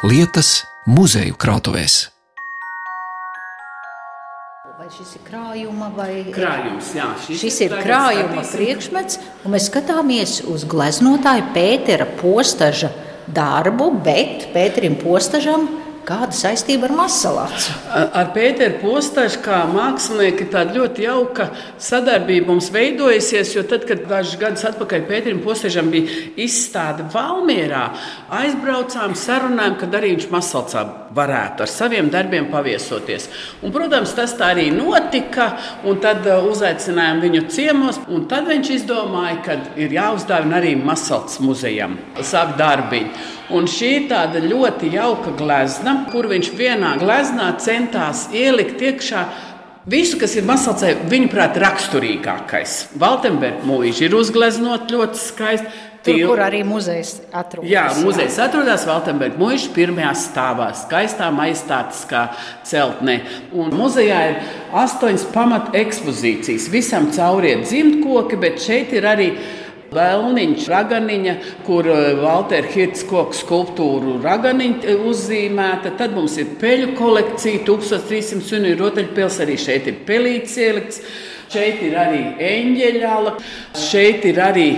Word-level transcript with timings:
lietas 0.00 0.62
muzeju 0.88 1.36
krātuvēs. 1.36 2.06
Vai 4.80 4.86
šis 4.88 5.10
ir 5.18 5.24
krājuma 5.26 5.90
vai 5.92 6.22
Krājums, 6.32 6.94
jā, 6.96 7.10
šis, 7.26 7.42
Šis 7.42 7.58
ir 7.66 7.74
tagad 7.74 7.84
krājuma 7.84 8.30
skatīsim. 8.40 8.54
priekšmets, 8.56 9.18
un 9.44 9.52
mēs 9.52 9.66
skatāmies 9.68 10.38
uz 10.48 10.64
gleznotāja 10.64 11.44
Pētera 11.52 12.06
Postaža 12.16 12.88
darbu, 13.28 13.90
bet 14.00 14.48
Pēterim 14.54 14.96
Postažam 15.02 15.68
kāda 16.08 16.34
saistība 16.34 16.88
ar 16.88 16.94
masalācu? 16.98 17.76
Ar 17.94 18.32
Pēteru 18.34 18.80
Postašu 18.82 19.40
kā 19.44 19.60
mākslinieku 19.70 20.48
tāda 20.52 20.74
ļoti 20.74 21.06
jauka 21.06 21.50
sadarbība 21.78 22.50
mums 22.50 22.70
veidojusies. 22.74 23.54
Jo 23.54 23.64
tad, 23.70 23.86
kad 23.88 24.02
dažus 24.10 24.40
gadus 24.40 24.66
atpakaļ 24.72 25.06
Pēterim 25.08 25.42
Postašam 25.44 25.92
bija 25.92 26.10
izstāde 26.40 27.06
Valmierā, 27.14 27.86
aizbraucām, 28.40 29.14
sarunājām, 29.18 29.78
kad 29.80 29.94
arī 30.00 30.14
viņš 30.16 30.28
Masalcā 30.34 30.84
varētu 31.14 31.64
ar 31.64 31.70
saviem 31.70 32.10
darbiem 32.10 32.50
paviesoties. 32.50 33.28
Un, 33.62 33.72
protams, 33.74 34.14
tas 34.18 34.34
tā 34.38 34.52
arī 34.54 34.68
notika. 34.74 35.52
un 35.86 36.00
Tad 36.00 36.24
uh, 36.24 36.46
uzaicinājām 36.48 37.20
viņu 37.20 37.42
ciemos, 37.52 37.98
un 38.08 38.24
tad 38.30 38.48
viņš 38.48 38.70
izdomāja, 38.78 39.36
ka 39.44 39.58
ir 39.80 39.92
jāuzdāvina 39.92 40.56
arī 40.60 40.72
Masalcas 40.80 41.40
muzejam 41.44 41.98
savu 42.24 42.56
darbiņu. 42.60 43.39
Un 43.50 43.66
šī 43.66 43.90
ir 43.96 44.08
tāda 44.10 44.40
ļoti 44.44 44.92
jauka 44.94 45.32
glezna, 45.38 46.04
kur 46.12 46.28
viņš 46.30 46.50
vienā 46.54 46.94
gleznā 47.00 47.50
centās 47.58 48.28
ielikt 48.32 48.82
iekšā 48.82 49.24
visu, 49.90 50.18
kas 50.20 50.36
ir 50.38 50.46
Masalcē, 50.46 50.94
viņuprāt, 51.10 51.58
raksturīgākais. 51.58 52.90
Valtenberga 53.00 53.66
mūža 53.66 54.06
ir 54.06 54.18
uzgleznot 54.18 54.90
ļoti 54.92 55.18
skaisti. 55.18 55.78
Tur, 56.00 56.14
Til- 56.16 56.28
kur 56.30 56.40
arī 56.40 56.62
muzejs 56.64 57.18
atrodas. 57.28 57.68
Jā, 57.68 57.82
muzejs 58.00 58.38
atrodas 58.40 58.86
Valtenberga 58.88 59.36
mūža 59.36 59.68
pirmajā 59.74 60.14
stāvā, 60.16 60.70
skaistā 60.72 61.26
maistātiskā 61.28 62.22
celtnē. 62.64 63.18
Un 63.52 63.68
muzejā 63.76 64.20
ir 64.30 64.38
astoņas 64.72 65.26
pamat 65.34 65.74
ekspozīcijas. 65.76 66.70
Visam 66.72 67.10
cauriet 67.12 67.66
dzimtkoki, 67.66 68.40
bet 68.40 68.56
šeit 68.64 68.94
ir 68.96 69.02
arī 69.02 69.36
Vēlniņš, 69.90 70.66
raganiņa, 70.70 71.32
kur 71.66 71.88
Valtera 72.20 72.68
Hirts 72.70 73.02
koku 73.10 73.34
skulptūru 73.34 74.20
raganiņa 74.22 74.94
uzzīmēta. 75.10 75.96
Tad 75.98 76.14
mums 76.14 76.36
ir 76.38 76.52
peļu 76.60 76.92
kolekcija, 76.98 77.64
1300 77.66 78.60
un 78.60 78.68
ir 78.70 78.78
rotaļpils, 78.78 79.40
arī 79.42 79.58
šeit 79.58 79.90
ir 79.90 79.98
pelīts 80.06 80.54
ielikts. 80.62 81.02
Šeit 81.50 81.82
ir 81.82 81.96
arī 81.98 82.22
eņģeļāla, 82.46 83.32
šeit 83.74 84.22
ir 84.30 84.38
arī 84.44 84.68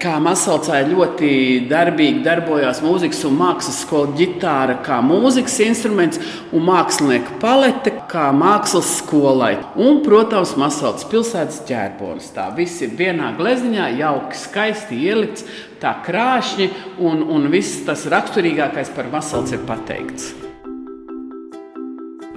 kā 0.00 0.16
Masalcā 0.22 0.80
ļoti 0.88 1.30
darbīgi 1.70 2.22
darbojās 2.24 2.80
mūzikas 2.84 3.22
un 3.28 3.36
mākslas 3.38 3.80
skola 3.84 4.14
ģitāra, 4.18 4.78
kā 4.84 5.00
mūzikas 5.04 5.58
instruments 5.66 6.20
un 6.56 6.64
mākslinieka 6.68 7.36
palete, 7.42 7.94
kā 8.10 8.30
mākslas 8.36 8.96
skolai. 9.00 9.54
Un, 9.76 10.02
protams, 10.06 10.56
Masalcas 10.60 11.08
pilsētas 11.10 11.62
ķērbonis. 11.68 12.30
Tā 12.36 12.48
viss 12.56 12.82
ir 12.84 12.94
vienā 12.98 13.34
glezniņā, 13.38 13.90
jauki, 14.00 14.40
skaisti 14.40 15.02
ielikts, 15.06 15.48
tā 15.82 15.96
krāšņi 16.06 16.70
un, 16.98 17.26
un 17.28 17.50
viss 17.52 17.82
tas 17.86 18.08
raksturīgākais 18.10 18.94
par 18.96 19.12
Masalcu 19.12 19.58
ir 19.58 19.66
pateikts. 19.68 20.32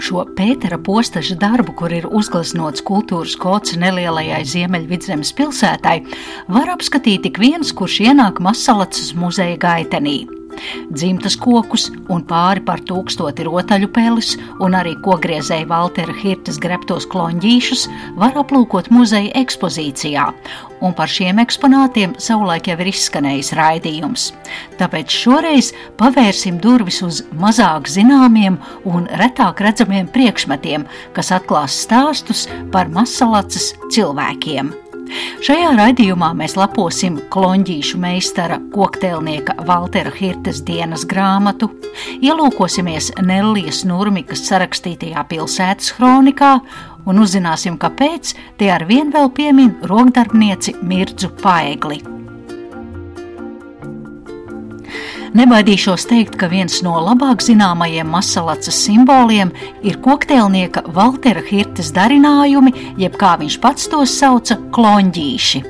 Šo 0.01 0.23
Pētera 0.37 0.79
postaža 0.81 1.35
darbu, 1.37 1.75
kur 1.77 1.93
ir 1.93 2.07
uzgleznots 2.09 2.81
kultūras 2.87 3.35
kods 3.39 3.75
nelielajai 3.77 4.41
Ziemeļvidzemes 4.49 5.33
pilsētai, 5.37 5.99
var 6.49 6.71
apskatīt 6.73 7.29
ik 7.29 7.41
viens, 7.41 7.73
kurš 7.77 7.99
ienāk 8.07 8.41
Masalacas 8.41 9.13
muzeja 9.13 9.59
gaitenī. 9.61 10.42
Dzimtas 10.91 11.35
kokus 11.39 11.89
un 12.13 12.23
pāri 12.27 12.63
par 12.65 12.81
tūkstoti 12.87 13.45
rotaļu 13.47 13.89
pelis 13.95 14.33
un 14.63 14.77
arī 14.77 14.95
kogriezēju 15.05 15.69
Valtera 15.69 16.15
Hirtas 16.19 16.59
greptos 16.61 17.07
kloņģīšus 17.11 17.87
var 18.19 18.37
aplūkot 18.43 18.91
muzeja 18.93 19.33
ekspozīcijā, 19.41 20.27
un 20.83 20.95
par 20.97 21.11
šiem 21.11 21.41
eksponātiem 21.43 22.17
savulaik 22.21 22.69
jau 22.71 22.77
ir 22.83 22.91
izskanējis 22.93 23.53
raidījums. 23.59 24.29
Tāpēc 24.81 25.17
šoreiz 25.23 25.71
pavērsim 25.99 26.59
durvis 26.63 27.01
uz 27.05 27.23
mazāk 27.39 27.89
zināmiem 27.91 28.59
un 28.89 29.09
retāk 29.21 29.63
redzamiem 29.65 30.11
priekšmetiem, 30.13 30.87
kas 31.15 31.33
atklās 31.35 31.83
stāstus 31.87 32.47
par 32.73 32.91
masalacas 32.93 33.71
cilvēkiem. 33.93 34.82
Šajā 35.43 35.73
raidījumā 35.75 36.29
mēs 36.39 36.55
laposim 36.55 37.17
kloņģīšu 37.33 37.99
meistara 37.99 38.59
kokteilnieka 38.73 39.57
Valtera 39.67 40.13
Hirtes 40.15 40.61
dienas 40.63 41.03
grāmatu, 41.09 41.67
ielūkosimies 42.23 43.11
Nellijas 43.25 43.83
Nurmikas 43.89 44.45
sarakstītajā 44.47 45.25
pilsētas 45.29 45.91
kronikā 45.97 46.55
un 47.03 47.19
uzzināsim, 47.25 47.75
kāpēc 47.81 48.35
te 48.59 48.71
ar 48.71 48.87
vien 48.87 49.11
vēl 49.13 49.31
piemin 49.35 49.75
rokdarbnieci 49.83 50.77
Mirdzu 50.81 51.33
Paegli. 51.43 52.22
Nebaidīšos 55.33 56.03
teikt, 56.05 56.35
ka 56.37 56.45
viens 56.45 56.75
no 56.85 56.93
labāk 57.01 57.41
zināmajiem 57.41 58.11
masalacas 58.13 58.77
simboliem 58.85 59.49
ir 59.81 59.97
kokteilnieka 60.05 60.83
Valtera 60.93 61.41
Hirtes 61.47 61.89
darinājumi, 61.95 62.73
jeb 63.01 63.17
kā 63.17 63.33
viņš 63.41 63.55
pats 63.63 63.89
tos 63.89 64.13
sauca, 64.13 64.59
kloņģīši. 64.75 65.63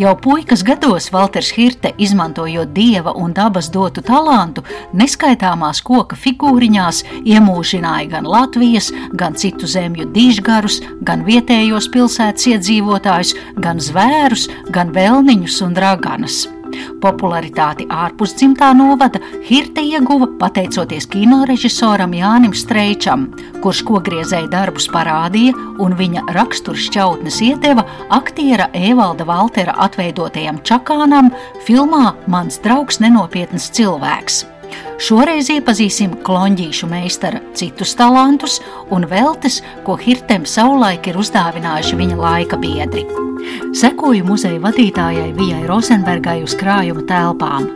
Jau 0.00 0.12
puikas 0.16 0.60
gados 0.64 1.08
Valters 1.12 1.48
Hirte, 1.56 1.94
izmantojot 1.96 2.74
dieva 2.76 3.14
un 3.16 3.32
dabas 3.36 3.70
dotu 3.72 4.04
talantu, 4.04 4.64
neskaitāmās 4.92 5.80
koka 5.84 6.16
figūriņās 6.16 7.02
iemūžināja 7.24 8.10
gan 8.12 8.28
Latvijas, 8.28 8.90
gan 9.16 9.36
citu 9.40 9.68
zemju 9.68 10.10
dižgarus, 10.12 10.82
gan 11.00 11.24
vietējos 11.24 11.88
pilsētas 11.96 12.48
iedzīvotājus, 12.52 13.34
gan 13.56 13.80
zvērus, 13.80 14.50
gan 14.68 14.92
vēlniņus 14.92 15.60
un 15.64 15.76
draganas. 15.80 16.44
Popularitāti 17.02 17.86
ārpus 17.92 18.34
dzimtā 18.38 18.70
novada 18.76 19.20
Hirte 19.46 19.84
ieguva 19.84 20.28
pateicoties 20.40 21.08
kinorežisoram 21.12 22.14
Jānim 22.16 22.54
Streičam, 22.56 23.28
kurš 23.62 23.84
kogriezēja 23.88 24.50
darbus 24.52 24.88
parādīja 24.92 25.54
un 25.82 25.96
viņa 25.98 26.26
raksturšķautnes 26.36 27.40
iedeva 27.48 27.86
aktiera 28.18 28.68
Evalda 28.74 29.26
Valtera 29.28 29.76
atveidotajam 29.86 30.62
čakānam 30.66 31.32
filmā 31.66 32.14
Mans 32.26 32.60
draugs 32.64 33.02
nenopietns 33.04 33.70
cilvēks. 33.78 34.44
Šoreiz 34.98 35.48
iepazīsim 35.54 36.16
kloņģīšu 36.26 36.88
meistara 36.90 37.40
citus 37.58 37.94
talantus 37.98 38.58
un 38.94 39.06
veltes, 39.08 39.60
ko 39.86 39.94
Hirtem 40.00 40.46
savulaik 40.48 41.06
ir 41.10 41.18
uzdāvinājuši 41.22 41.98
viņa 42.00 42.18
laika 42.18 42.58
biedri. 42.60 43.06
Sekoju 43.78 44.26
muzeja 44.26 44.58
vadītājai 44.62 45.30
Vijai 45.36 45.66
Rozenbergai 45.70 46.40
uz 46.44 46.56
krājuma 46.58 47.06
telpām. 47.08 47.68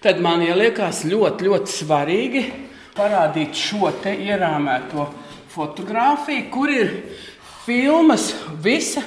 Tad 0.00 0.16
man 0.24 0.40
liekas 0.40 1.02
ļoti, 1.04 1.44
ļoti 1.44 1.72
svarīgi 1.74 2.44
parādīt 2.96 3.52
šo 3.52 3.90
te 4.00 4.14
ierāmēto 4.16 5.04
fotografiju, 5.52 6.46
kur 6.48 6.72
ir 6.72 6.94
filmas, 7.70 8.34
visa 8.58 9.02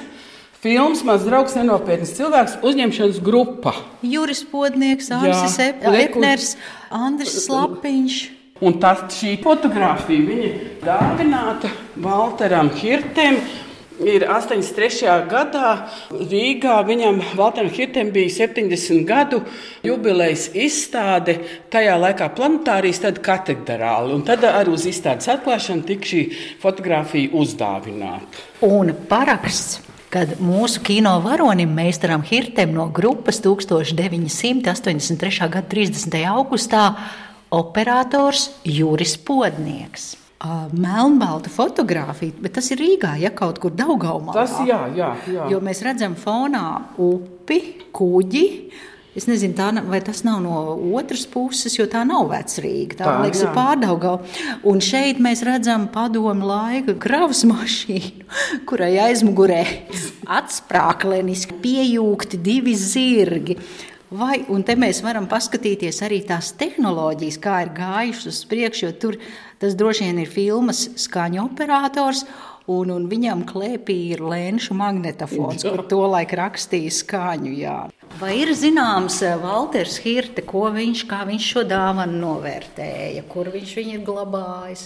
filmas, 0.64 1.02
mans 1.04 1.26
draugs, 1.26 1.52
nenopietns 1.58 2.14
cilvēks, 2.16 2.54
uzņemšanas 2.64 3.18
grupa. 3.24 3.74
Juris 4.00 4.40
Podnieks, 4.48 5.10
Arsis 5.12 5.58
Epners, 5.60 6.54
Andris 6.88 7.36
Slapiņš. 7.44 8.16
Un 8.64 8.78
tā 8.80 8.94
šī 9.12 9.34
fotografija 9.44 10.24
viņa 10.24 10.52
dāvināta 10.86 11.68
Walteram 12.00 12.70
Hirtem. 12.78 13.36
Ir 14.02 14.24
83. 14.26 15.06
gadā 15.30 15.86
Rīgā 16.10 16.80
viņam, 16.82 17.20
Valteram 17.38 17.70
Hirtem, 17.70 18.08
bija 18.10 18.26
70 18.42 19.04
gadu 19.06 19.38
jubilejas 19.86 20.48
izstāde. 20.50 21.38
Tajā 21.70 21.94
laikā 22.02 22.26
planetārijas, 22.34 22.98
tad 23.04 23.20
katedrāli. 23.22 24.10
Un 24.16 24.24
tad 24.26 24.42
arī 24.48 24.74
uz 24.74 24.82
izstādes 24.90 25.30
atklāšanu 25.30 25.86
tika 25.86 26.10
šī 26.10 26.22
fotografija 26.62 27.30
uzdāvināta. 27.38 28.26
Un 28.66 28.90
paraksts, 29.06 29.78
kad 30.10 30.42
mūsu 30.42 30.82
kino 30.82 31.14
varonim, 31.22 31.70
meistaram 31.78 32.26
Hirtem 32.26 32.74
no 32.74 32.90
grupas 32.90 33.38
1983. 33.46 35.38
gada 35.54 35.68
30. 35.70 36.18
augustā, 36.34 36.98
operators 37.54 38.50
Juris 38.66 39.14
Podnieks. 39.22 40.23
Ā, 40.42 40.56
Melnbalta 40.74 41.52
fotografija, 41.52 42.34
bet 42.42 42.56
tas 42.58 42.70
ir 42.74 42.82
Rīgā, 42.82 43.14
ja 43.22 43.30
kaut 43.34 43.60
kur 43.62 43.72
Daugaumā. 43.72 44.34
Tas 44.34 44.58
jā, 44.66 44.80
jā, 44.96 45.12
jā. 45.30 45.46
Jo 45.52 45.60
mēs 45.64 45.84
redzam 45.86 46.18
fonā 46.18 46.66
upi, 47.00 47.60
kuģi, 47.94 48.44
Es 49.14 49.28
nezinu, 49.30 49.54
tā, 49.54 49.68
vai 49.86 50.00
tas 50.02 50.24
nav 50.26 50.40
no 50.42 50.74
otras 50.98 51.22
puses, 51.30 51.76
jo 51.78 51.84
tā 51.86 52.00
nav 52.06 52.26
vecrīga. 52.32 52.96
Tā, 52.98 53.04
Tā, 53.06 53.12
liekas, 53.22 53.44
jā. 53.44 53.46
ir 53.46 53.54
pārdaugā. 53.54 54.14
Un 54.66 54.82
šeit 54.82 55.20
mēs 55.22 55.44
redzam 55.46 55.86
padomu 55.94 56.48
laika 56.48 56.96
kravas 56.98 57.44
mašīnu, 57.46 58.26
kurai 58.68 58.96
aizmugurē 59.06 59.62
atsprākleniski 60.40 61.60
piejūgti 61.62 62.42
divi 62.42 62.74
zirgi. 62.74 63.60
Vai, 64.14 64.44
un 64.52 64.62
te 64.62 64.76
mēs 64.78 65.00
varam 65.02 65.24
paskatīties 65.26 65.98
arī 66.06 66.20
tās 66.28 66.52
tehnoloģijas, 66.60 67.38
kā 67.42 67.60
ir 67.64 67.72
gājušas 67.74 68.28
uz 68.30 68.42
priekšu, 68.50 68.84
jo 68.86 68.92
tur 69.02 69.16
tas 69.62 69.74
droši 69.74 70.06
vien 70.06 70.20
ir 70.22 70.30
filmas 70.30 70.84
skaņu 71.06 71.42
operators. 71.48 72.22
Un, 72.70 72.88
un 72.94 73.08
viņam 73.10 73.42
klēpī 73.44 73.96
ir 74.14 74.22
lēnšu 74.24 74.72
magnetofons, 74.78 75.66
kur 75.66 75.82
to 75.84 75.98
laiku 76.08 76.38
rakstīja 76.40 76.94
skaņu. 76.96 77.50
Jā. 77.60 77.74
Vai 78.20 78.36
ir 78.38 78.52
zināms, 78.54 79.16
eh, 79.22 79.34
Walters 79.42 79.96
Hirte, 80.04 80.42
ko 80.46 80.68
viņš, 80.70 81.02
viņš 81.28 81.46
šo 81.50 81.64
dāvanu 81.66 82.20
novērtēja, 82.22 83.24
kur 83.28 83.50
viņš 83.50 83.72
viņu 83.74 83.94
ir 83.96 84.04
glabājis? 84.06 84.84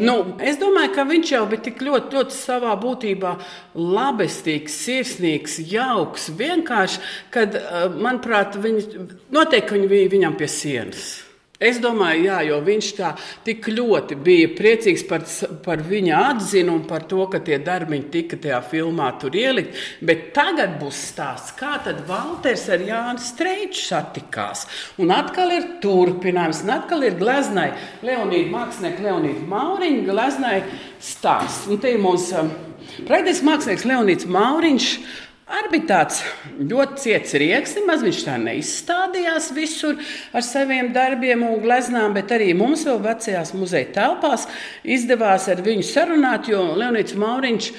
Nu, 0.00 0.34
es 0.40 0.58
domāju, 0.58 0.94
ka 0.94 1.04
viņš 1.04 1.32
jau 1.36 1.46
bija 1.46 1.62
tik 1.62 1.78
ļoti, 1.78 2.10
ļoti 2.10 2.34
savā 2.34 2.74
būtībā 2.82 3.36
labestīgs, 3.76 4.74
sirsnīgs, 4.74 5.60
jauks. 5.70 6.30
Vienkārši, 6.30 6.98
kad, 7.30 7.54
eh, 7.54 7.88
manuprāt, 7.88 8.58
viņi, 8.58 9.08
noteikti 9.30 9.78
viņi 9.78 9.88
bija 9.88 10.08
viņam 10.10 10.36
pie 10.36 10.48
sienas. 10.48 11.21
Es 11.62 11.78
domāju, 11.82 12.26
jā, 12.26 12.40
jo 12.48 12.58
viņš 12.66 12.88
tā 12.96 13.12
tik 13.46 13.68
ļoti 13.70 14.16
bija 14.18 14.50
priecīgs 14.56 15.04
par, 15.08 15.24
par 15.64 15.82
viņa 15.86 16.22
atzinumu, 16.32 16.84
par 16.88 17.06
to, 17.10 17.22
ka 17.30 17.38
tie 17.44 17.60
darbiņi 17.62 18.08
tika 18.12 18.38
tajā 18.42 18.58
filmā 18.72 19.12
tur 19.22 19.36
ielikt. 19.38 19.78
Bet 20.02 20.32
tagad 20.36 20.74
būs 20.80 20.98
stāsts, 21.12 21.54
kā 21.58 21.76
tad 21.84 22.02
Valters 22.08 22.66
ar 22.72 22.82
Jānu 22.82 23.22
Streiču 23.22 23.84
satikās. 23.86 24.66
Un 25.02 25.14
atkal 25.14 25.54
ir 25.54 25.68
turpinājums, 25.84 26.64
un 26.66 26.74
atkal 26.76 27.06
ir 27.06 27.18
gleznai 27.20 27.70
Leonīda 28.02 28.50
mākslinieka 28.52 29.06
Leonīda 29.06 29.46
Mauriņa 29.52 30.06
gleznai 30.08 30.56
stāsts. 31.02 31.68
Un 31.70 31.82
te 31.82 31.94
ir 31.94 32.02
mums 32.02 32.30
um, 32.38 32.50
praktiski 33.06 33.46
mākslinieks 33.48 33.86
Leonīds 33.88 34.30
Mauriņš. 34.30 34.94
Arī 35.50 35.72
bija 35.72 35.86
tāds 35.88 36.20
ļoti 36.54 37.00
ciets 37.02 37.34
rieks, 37.42 37.72
nemaz 37.80 38.04
viņš 38.06 38.20
tā 38.28 38.36
neizstādījās 38.38 39.48
visur 39.56 39.98
ar 40.30 40.44
saviem 40.46 40.92
darbiem 40.94 41.42
un 41.42 41.58
gleznām, 41.64 42.14
bet 42.14 42.30
arī 42.36 42.52
mums 42.54 42.84
vēl 42.86 43.00
vecajās 43.02 43.50
muzeja 43.58 43.90
telpās 43.96 44.46
izdevās 44.84 45.48
ar 45.50 45.64
viņu 45.66 45.88
sarunāt, 45.88 46.46
jo 46.52 46.62
Leonīds 46.78 47.18
Mauriņš 47.18 47.72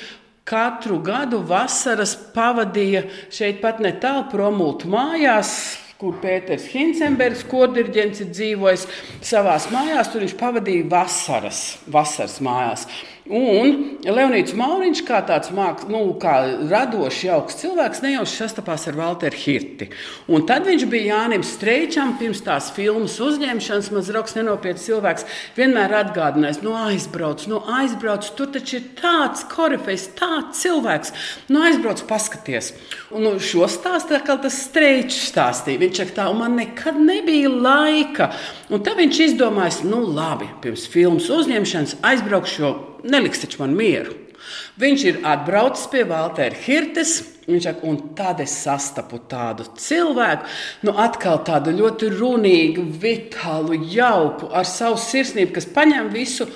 katru 0.44 1.00
gadu 1.04 1.39
vasaras 1.48 2.18
pavadīja 2.36 3.06
šeit 3.31 3.63
pat 3.63 3.80
netālu 3.83 4.27
promultu 4.33 4.92
mājās, 4.92 5.56
kur 6.04 6.18
Pēters 6.19 6.68
Hinsenbergs, 6.68 7.45
kordirģents, 7.48 8.25
ir 8.25 8.31
dzīvojis 8.36 8.86
savā 9.24 9.56
mājās. 9.71 10.12
Tur 10.12 10.25
viņš 10.25 10.36
pavadīja 10.39 10.89
vasaras, 10.92 11.62
vasaras 11.88 12.42
mājās. 12.44 12.83
Un 13.24 14.02
Leonīds 14.04 14.52
Mauriņš, 14.60 15.02
kā 15.08 15.22
tāds 15.24 15.48
mākslinieks, 15.56 15.88
nu, 15.94 16.12
kā 16.20 16.34
radošs, 16.68 17.22
jauks 17.24 17.56
cilvēks, 17.62 18.02
nejauši 18.04 18.36
sastapās 18.36 18.84
ar 18.92 18.98
Walteru 19.00 19.40
Hirti. 19.40 19.88
Un 20.28 20.44
tad 20.50 20.68
viņš 20.68 20.84
bija 20.92 21.22
Jānis 21.22 21.54
Streičam, 21.56 22.18
pirms 22.20 22.44
tās 22.44 22.68
filmas 22.75 23.16
uzņemšanas, 23.24 23.90
mazs 23.96 24.12
rauks, 24.12 24.36
nenopietns 24.36 24.84
cilvēks, 24.90 25.28
vienmēr 25.56 25.96
atgādinājis, 26.02 26.60
no 26.68 26.75
aizbrauc, 26.81 27.48
no 27.48 27.64
aizbrauc, 27.80 28.28
tur 28.36 28.52
taču 28.52 28.81
ir 28.81 28.92
tāds 29.00 29.48
korifejs, 29.56 30.10
tāds 30.19 30.60
cilvēks, 30.66 31.16
no 31.48 31.64
aizbrauc, 31.64 32.04
paskaties. 32.12 32.74
Un 33.16 33.24
nu, 33.24 33.38
šo 33.40 33.72
stāstu 33.72 34.19
atkal 34.19 34.44
tas 34.44 34.60
Streičs 34.68 35.30
stāstīja. 35.31 35.80
Viņš 35.80 36.02
saka, 36.04 36.19
tā, 36.19 36.31
man 36.36 36.60
nekad 36.60 37.00
nebija 37.00 37.56
laika. 37.56 38.34
Un 38.68 38.84
tad 38.84 39.00
viņš 39.00 39.28
izdomājis, 39.31 39.86
nu 39.88 40.04
labi, 40.12 40.52
pirms 40.66 40.90
filmas 40.92 41.31
uzņemšanas 41.31 42.02
aizbraukšu, 42.04 42.80
neliks 43.04 43.44
taču 43.44 43.62
man 43.64 43.76
mieru. 43.78 44.16
Viņš 44.82 45.06
ir 45.08 45.22
atbraucis 45.28 45.88
pie 45.92 46.04
Valtera 46.10 46.58
Hirtes. 46.66 47.20
Viņš 47.44 47.66
saka, 47.68 47.88
un 47.88 47.98
tad 48.16 48.40
es 48.40 48.54
sastapu 48.64 49.18
tādu 49.28 49.66
cilvēku, 49.76 50.48
nu, 50.88 50.94
atkal 51.04 51.42
tādu 51.44 51.74
ļoti 51.76 52.08
runīgu, 52.14 52.86
vitālu, 53.02 53.76
jauku, 53.92 54.48
ar 54.56 54.64
savu 54.68 54.96
sirsnību, 55.02 55.52
kas 55.58 55.68
paņem 55.76 56.08
visu. 56.14 56.48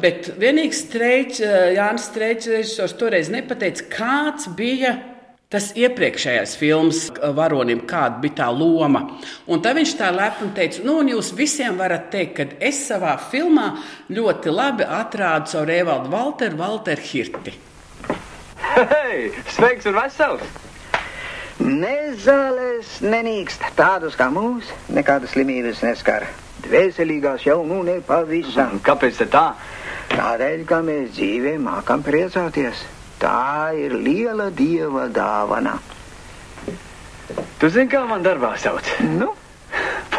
Bet 0.00 0.30
vienīgs 0.40 0.80
streičs, 0.86 1.42
Jānis 1.76 2.08
Strēčs, 2.08 2.48
režisors 2.54 2.96
toreiz 2.96 3.28
nepateica, 3.32 3.84
kāds 3.92 4.48
bija 4.56 4.94
tas 5.48 5.70
iepriekšējais 5.80 6.54
filmas 6.60 6.98
varonim, 7.36 7.80
kāda 7.88 8.20
bija 8.20 8.34
tā 8.42 8.48
loma. 8.52 9.00
Un 9.48 9.62
tad 9.64 9.78
viņš 9.78 9.94
tā 9.96 10.10
lepni 10.12 10.50
teica, 10.56 10.82
nu, 10.84 10.98
un 11.00 11.08
jūs 11.08 11.30
visiem 11.36 11.78
varat 11.80 12.10
teikt, 12.12 12.34
ka 12.36 12.66
es 12.68 12.82
savā 12.84 13.14
filmā 13.30 13.70
ļoti 14.12 14.52
labi 14.52 14.84
atrādu 14.84 15.48
savu 15.54 15.72
Evaldu 15.72 16.12
Valteru, 16.12 16.58
Valteru 16.60 17.06
Hirti. 17.12 17.54
Hei, 18.76 19.30
sveiks 19.54 19.88
un 19.88 19.96
vesels! 19.96 20.44
Nezālēs 21.58 23.00
nenīkst 23.02 23.64
tādus 23.78 24.20
kā 24.20 24.28
mūs, 24.30 24.68
nekādas 24.92 25.32
slimības 25.32 25.80
neskar. 25.82 26.28
Dvēselīgās 26.68 27.48
jau 27.48 27.62
nu 27.66 27.80
nepavisam. 27.88 28.76
Kāpēc 28.84 29.24
tā? 29.32 29.48
Tādēļ, 30.12 30.62
ka 30.68 30.84
mēs 30.84 31.16
dzīvē 31.16 31.56
mākam 31.64 32.04
priecāties. 32.04 32.84
Tā 33.18 33.74
ir 33.74 33.96
liela 33.98 34.50
dieva 34.54 35.08
dāvana. 35.10 35.78
Tu 37.58 37.70
zini, 37.74 37.90
kā 37.90 38.04
man 38.06 38.22
darbā 38.22 38.54
sauc? 38.62 38.86
Nu, 39.02 39.32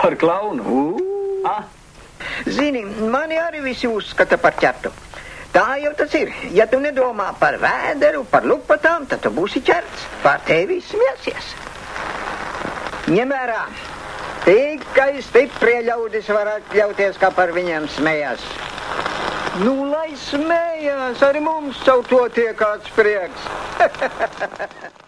Par 0.01 0.15
klaunu. 0.15 0.97
Ah, 1.45 1.63
zini, 2.47 2.85
mani 3.11 3.35
arī 3.39 3.61
visi 3.63 3.87
uzskata 3.87 4.37
par 4.37 4.55
ķertu. 4.59 4.91
Tā 5.51 5.65
jau 5.81 5.91
tas 5.97 6.13
ir. 6.15 6.31
Ja 6.55 6.67
tu 6.71 6.79
nedomā 6.79 7.31
par 7.39 7.57
vēderu, 7.59 8.23
par 8.31 8.45
lupatām, 8.47 9.07
tad 9.09 9.23
tu 9.25 9.31
būsi 9.33 9.63
ķerts. 9.65 10.05
Par 10.23 10.43
tevi 10.47 10.79
smieties. 10.85 11.51
Ņem 13.09 13.33
vērā. 13.33 13.63
Tikai 14.45 15.11
stiprie 15.25 15.81
ļaudis 15.89 16.29
var 16.31 16.53
atļauties, 16.55 17.17
kā 17.19 17.31
par 17.35 17.51
viņiem 17.55 17.89
smējas. 17.97 18.45
Nu, 19.57 19.73
lai 19.89 20.13
smējas, 20.13 21.23
arī 21.25 21.41
mums 21.43 21.81
caur 21.83 22.05
to 22.07 22.21
tiek 22.35 22.53
kāds 22.59 22.89
prieks. 22.93 23.49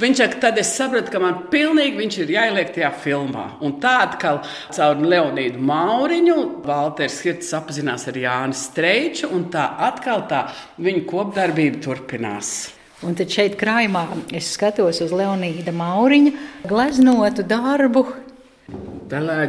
Viņš 0.00 0.20
saka, 0.22 0.38
tad 0.40 0.56
es 0.58 0.70
sapratu, 0.72 1.12
ka 1.12 1.20
man 1.20 1.34
pilnīgi 1.52 1.98
viņš 2.00 2.14
ir 2.22 2.30
jāieliek 2.32 2.70
tajā 2.72 2.88
filmā. 3.04 3.42
Un 3.60 3.74
tā 3.82 3.98
atkal 4.06 4.40
caur 4.72 5.02
Leonīdu 5.04 5.60
Mauriņu 5.68 6.36
Valters 6.64 7.20
Hirts 7.22 7.52
apzinās 7.54 8.08
ar 8.08 8.16
Jānu 8.16 8.56
Streiču, 8.56 9.28
un 9.36 9.44
tā 9.52 9.66
atkal 9.90 10.24
tā 10.32 10.46
viņu 10.80 11.04
kopdarbība 11.12 11.84
turpinās. 11.84 12.72
Un 13.02 13.16
tad 13.18 13.28
šeit 13.34 13.58
krājumā 13.60 14.06
es 14.32 14.52
skatos 14.56 15.02
uz 15.04 15.12
Leonīda 15.12 15.76
Mauriņa 15.76 16.32
gleznotu 16.70 17.44
darbu, 17.44 18.06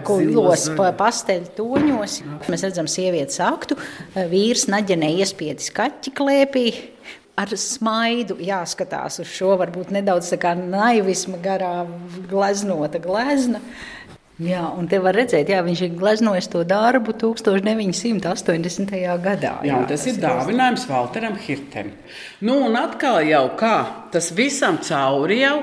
ko 0.06 0.18
los 0.20 0.68
pa 0.77 0.92
pasteļu 0.98 1.51
toņos. 1.58 2.18
Mēs 2.51 2.65
redzam 2.68 2.89
sievietes 2.92 3.39
aktu, 3.44 3.77
vīrs 4.32 4.68
naģenē 4.72 5.13
iespiedis 5.22 5.72
kaķi 5.75 6.13
klēpī. 6.18 6.65
Ar 7.34 7.50
smaidu 7.58 8.36
jāskatās 8.46 9.18
uz 9.24 9.30
šo 9.34 9.56
varbūt 9.58 9.89
nedaudz 9.96 10.27
tā 10.30 10.38
kā 10.44 10.51
naivisma 10.53 11.39
garā 11.42 11.72
gleznota 12.30 13.01
glezna. 13.01 13.63
Jā, 14.44 14.64
un 14.76 14.88
te 14.90 14.98
var 15.00 15.16
redzēt, 15.16 15.50
jā, 15.52 15.62
viņš 15.64 15.82
ir 15.86 15.94
gleznojis 15.96 16.50
to 16.52 16.64
darbu 16.68 17.14
1980. 17.16 18.92
gadā. 19.24 19.54
Jā, 19.64 19.78
un 19.80 19.88
tas 19.88 20.04
ir 20.10 20.20
dāvinājums 20.20 20.84
Walteram 20.90 21.38
Hirtem. 21.40 21.94
Nu, 22.44 22.58
un 22.68 22.76
atkal 22.80 23.22
jau 23.28 23.46
kā 23.60 23.78
tas 24.14 24.32
visam 24.36 24.80
cauri 24.84 25.40
jau 25.44 25.56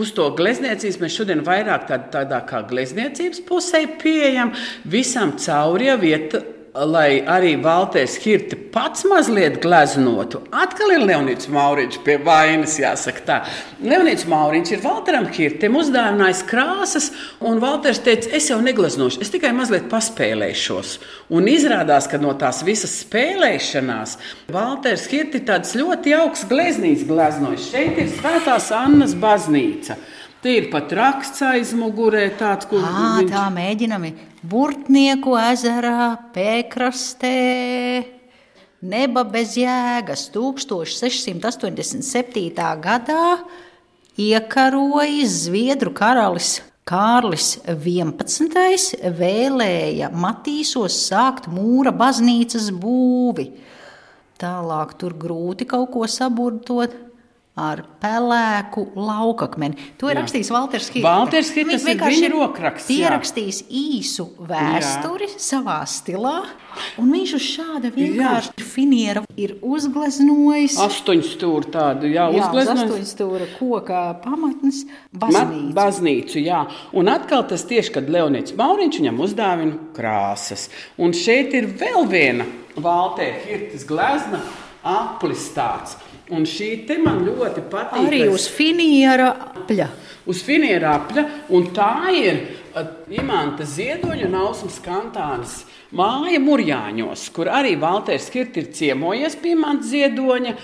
uz 0.00 0.14
to 0.16 0.30
glezniecības, 0.38 1.00
mēs 1.02 1.18
šodien 1.18 1.44
vairāk 1.46 1.86
tād, 1.90 2.08
tādā 2.14 2.40
kā 2.48 2.62
glezniecības 2.70 3.44
pusē 3.48 3.84
pieejam, 4.00 4.54
visam 4.88 5.36
cauri 5.42 5.90
jau 5.90 6.00
vieta. 6.00 6.42
Lai 6.72 7.20
arī 7.28 7.58
Valters 7.60 8.14
Hirte 8.24 8.56
pats 8.72 9.02
mazliet 9.04 9.58
gleznotu, 9.60 10.38
atkal 10.56 10.94
ir 10.94 11.02
Leonīds 11.04 11.50
Mauriņš 11.52 11.98
pie 12.00 12.14
vainas, 12.24 12.78
jāsaka 12.80 13.24
tā. 13.26 13.36
Leonīds 13.84 14.24
Mauriņš 14.24 14.72
ir 14.72 14.80
Valteram 14.80 15.26
Hirtem 15.36 15.76
uzdāvinājis 15.76 16.40
krāsas, 16.48 17.10
un 17.44 17.60
Valters 17.60 18.00
teica, 18.00 18.32
es 18.32 18.48
jau 18.48 18.56
negleznošu, 18.64 19.20
es 19.20 19.34
tikai 19.34 19.52
mazliet 19.52 19.90
paspēlēšos. 19.92 20.94
Un 21.36 21.52
izrādās, 21.52 22.08
ka 22.08 22.16
no 22.16 22.32
tās 22.40 22.62
visas 22.64 22.96
spēlēšanās 23.02 24.16
Valters 24.56 25.04
Hirte 25.12 25.42
ir 25.42 25.46
tāds 25.52 25.76
ļoti 25.76 26.16
jauks 26.16 26.48
gleznīts 26.48 27.04
gleznojis. 27.04 27.68
Šeit 27.68 28.00
ir 28.00 28.08
Svētās 28.16 28.72
Annas 28.72 29.12
baznīca. 29.12 30.00
Tie 30.42 30.56
ir 30.58 30.64
pat 30.72 30.90
raksts 30.98 31.38
aizmugurē, 31.46 32.24
tāds, 32.38 32.66
kur 32.66 32.80
À, 32.82 33.20
viņš- 33.20 33.30
tā 33.30 33.44
mēģinam. 33.54 34.08
Burtnieku 34.42 35.36
ezerā, 35.38 36.18
pēkrastē, 36.34 38.02
neba 38.82 39.22
bez 39.22 39.54
jēgas 39.54 40.26
1687. 40.34 42.74
gadā 42.82 43.38
iekarojis 44.18 45.46
Zviedru 45.46 45.94
karalis 45.94 46.58
Kārlis 46.84 47.60
11. 47.64 48.98
vēlēja 49.14 50.10
Matīsos 50.10 50.90
sākt 51.08 51.46
mūra 51.46 51.92
baznīcas 51.94 52.72
būvi. 52.74 53.46
Tālāk 54.42 54.98
tur 54.98 55.12
grūti 55.14 55.62
kaut 55.70 55.92
ko 55.94 56.02
saburtot 56.10 56.90
ar 57.56 57.82
pelēku 58.00 58.86
laukakmeni. 58.96 59.76
To 60.00 60.08
ir 60.08 60.16
Jā. 60.16 60.22
rakstījis 60.22 60.50
Hits, 61.52 61.68
tas 61.74 61.82
ir 61.84 61.90
vienkārši 61.90 62.20
viņa 62.22 62.30
rokraksts. 62.32 62.88
Pierakstījis 62.88 63.58
īsu 63.68 64.24
vēsturi 64.48 65.28
jā. 65.28 65.36
savā 65.36 65.82
stilā, 65.84 66.32
un 67.02 67.12
viņš 67.12 67.34
uz 67.36 67.44
šāda 67.44 67.90
vienkārši 67.92 68.64
finiera 68.64 69.22
ir 69.36 69.58
uzgleznojis. 69.60 70.78
Astoņu 70.80 71.26
stūri 71.28 71.68
tādu, 71.74 72.08
jā, 72.08 72.24
Jā, 72.32 72.40
uz 72.40 72.46
uzgleznojis. 72.46 72.88
astoņstūra 72.88 73.48
koka 73.58 74.00
pamatnes 74.24 74.84
Ma- 74.86 75.26
baznīcu. 75.26 75.74
Baznīcu, 75.76 76.38
jā. 76.46 76.62
Un 76.96 77.12
atkal 77.12 77.44
tas 77.48 77.64
tieši, 77.68 77.92
kad 77.92 78.08
Leonīds 78.08 78.56
Mauriņš 78.56 79.00
viņam 79.02 79.20
uzdāvina 79.26 79.76
krāsas. 79.92 80.70
Un 80.96 81.12
šeit 81.12 81.52
ir 81.52 81.68
vēl 81.68 82.08
viena 82.08 82.48
Valtēra 82.80 83.44
Hirtas 83.44 83.84
glezna, 83.84 84.40
aplis 84.82 85.50
tāds. 85.52 85.98
Un 86.32 86.46
šī 86.48 86.70
te 86.88 86.96
man 87.02 87.22
ļoti 87.26 87.66
patīk. 87.72 88.06
Arī 88.08 88.24
uz 88.32 88.48
finiera 88.48 89.32
apļa. 89.52 89.90
uz 90.26 90.42
finiera 90.46 90.96
apļa, 91.00 91.24
un 91.52 91.68
tā 91.74 91.92
ir 92.14 92.40
uh, 92.76 92.86
Imants 93.10 93.74
Ziedoņa 93.74 94.28
un 94.28 94.36
Ausmas 94.38 94.78
Kantānas 94.82 95.62
māja 95.92 96.40
Mūrjāņos, 96.40 97.26
kur 97.36 97.50
arī 97.52 97.74
Valters 97.80 98.30
Kirts 98.32 98.60
ir 98.60 98.68
ciemojies 98.76 99.36
pie 99.40 99.52
Imants 99.56 99.90
Ziedoņa 99.90 100.54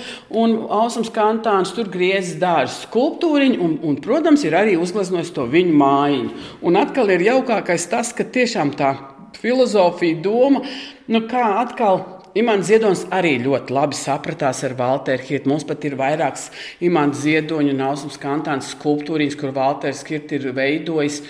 un 0.40 0.56
Ausmas 0.72 1.10
Kantānas, 1.12 1.74
tur 1.76 1.90
griezis 1.92 2.38
dārza 2.40 2.86
skulptūriņu, 2.86 3.58
un, 3.64 3.76
un, 3.84 3.98
protams, 4.04 4.44
ir 4.48 4.56
arī 4.56 4.78
uzgleznojis 4.80 5.34
to 5.36 5.44
viņu 5.50 5.74
mājiņu. 5.82 6.46
Un 6.64 6.80
atkal 6.80 7.12
ir 7.12 7.26
jaukākais 7.28 7.88
tas, 7.92 8.14
ka 8.16 8.24
tiešām 8.24 8.72
tā 8.78 8.94
filozofija, 9.38 10.22
doma, 10.24 10.64
nu 11.12 11.26
kā 11.28 11.44
atkal. 11.60 12.17
Imants 12.38 12.68
Ziedonis 12.68 13.02
arī 13.14 13.34
ļoti 13.42 13.74
labi 13.74 13.96
sapratās 13.98 14.60
ar 14.66 14.76
Walteru 14.78 15.24
Hirtu. 15.26 15.50
Mums 15.50 15.64
pat 15.66 15.82
ir 15.88 15.96
vairākas 15.98 16.48
Imants 16.84 17.24
Ziedoņa 17.24 17.72
un 17.74 17.86
Ausmas 17.88 18.18
Kantānas 18.22 18.70
skulptūriņas, 18.76 19.38
kur 19.40 19.54
Walters 19.56 20.04
Hirts 20.06 20.36
ir 20.36 20.50
veidojis. 20.54 21.22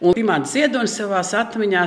Un 0.00 0.16
Imants 0.16 0.54
Ziedonis 0.54 0.94
savā 0.96 1.20
atmiņā 1.20 1.80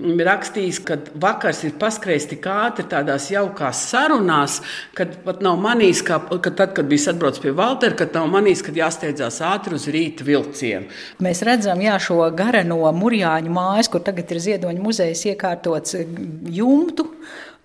ir 0.00 0.22
rakstījis, 0.24 0.78
ka 0.88 0.96
vakars 1.20 1.58
ir 1.68 1.74
paskrējis 1.80 2.26
tik 2.30 2.46
ātri 2.48 2.86
tādās 2.88 3.26
jaukās 3.32 3.82
sarunās, 3.90 4.60
kad 4.96 5.12
pat 5.26 5.42
nav 5.44 5.60
manījis, 5.60 6.00
ka, 6.08 6.22
ka 6.40 6.52
tad, 6.56 6.72
kad 6.76 6.88
bija 6.88 7.12
atbraucis 7.12 7.44
pie 7.44 7.52
Waltera, 7.56 7.98
kad 8.00 8.16
nav 8.16 8.30
manījis, 8.32 8.64
ka 8.64 8.76
jāsteidzās 8.76 9.42
ātri 9.44 9.76
uz 9.76 9.84
rīta 9.92 10.24
vilcienu. 10.24 10.88
Mēs 11.24 11.44
redzam 11.44 11.84
jā, 11.84 11.98
šo 12.00 12.22
gareno 12.36 12.80
mūrjāņu 12.96 13.52
mājas, 13.52 13.92
kur 13.92 14.04
tagad 14.08 14.32
ir 14.32 14.40
Ziedoņa 14.48 14.84
muzejs 14.84 15.28
iekārtots 15.34 16.00
eh, 16.00 16.18
jumtu. 16.56 17.10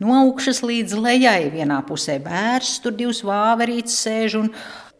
No 0.04 0.12
augšas 0.18 0.60
līdz 0.66 0.98
lejai 1.00 1.52
vienā 1.54 1.78
pusē 1.88 2.18
bērns, 2.24 2.80
tur 2.84 2.96
divas 2.98 3.22
vāverītes 3.24 3.96
sēž 4.04 4.40
un 4.42 4.50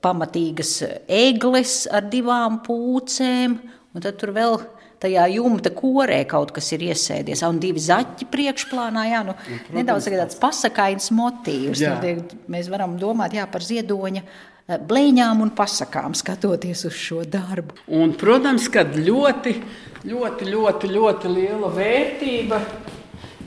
pamatīgas 0.06 0.78
eglis 1.12 1.84
ar 1.92 2.08
divām 2.12 2.62
pūcēm. 2.64 3.58
Un 3.96 4.04
tad 4.04 4.16
tur 4.22 4.32
vēl 4.36 4.56
tajā 5.04 5.26
jumta 5.34 5.72
korē 5.76 6.22
kaut 6.30 6.54
kas 6.56 6.72
ir 6.76 6.86
iesēdies, 6.88 7.44
un 7.48 7.60
divi 7.64 7.82
zaķi 7.84 8.28
priekšplānā. 8.32 9.06
Jā, 9.12 9.22
nu, 9.28 9.36
nedaudz 9.76 10.08
tāds 10.12 10.40
pasakains 10.40 11.12
motīvs. 11.16 11.84
Tad 11.84 12.36
mēs 12.52 12.70
varam 12.72 12.96
domāt 13.02 13.36
jā, 13.36 13.46
par 13.52 13.66
ziedoņa 13.66 14.24
eh, 14.24 14.78
blēņām 14.80 15.44
un 15.44 15.52
pasakām, 15.58 16.16
skatoties 16.16 16.86
uz 16.88 16.96
šo 17.00 17.26
darbu. 17.28 17.76
Un, 17.92 18.16
protams, 18.20 18.70
ka 18.72 18.86
ļoti, 18.96 19.58
ļoti, 20.08 20.50
ļoti, 20.54 20.94
ļoti 20.96 21.34
liela 21.36 21.74
vērtība 21.76 22.62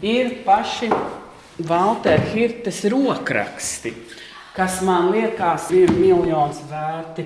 ir 0.05 0.37
paši 0.45 0.93
Valtera 1.59 2.23
Hirtes 2.23 2.85
rokraksti, 2.87 3.91
kas 4.55 4.77
man 4.87 5.09
liekas 5.11 5.65
ir 5.75 5.91
miljonus 5.91 6.61
vērti. 6.71 7.25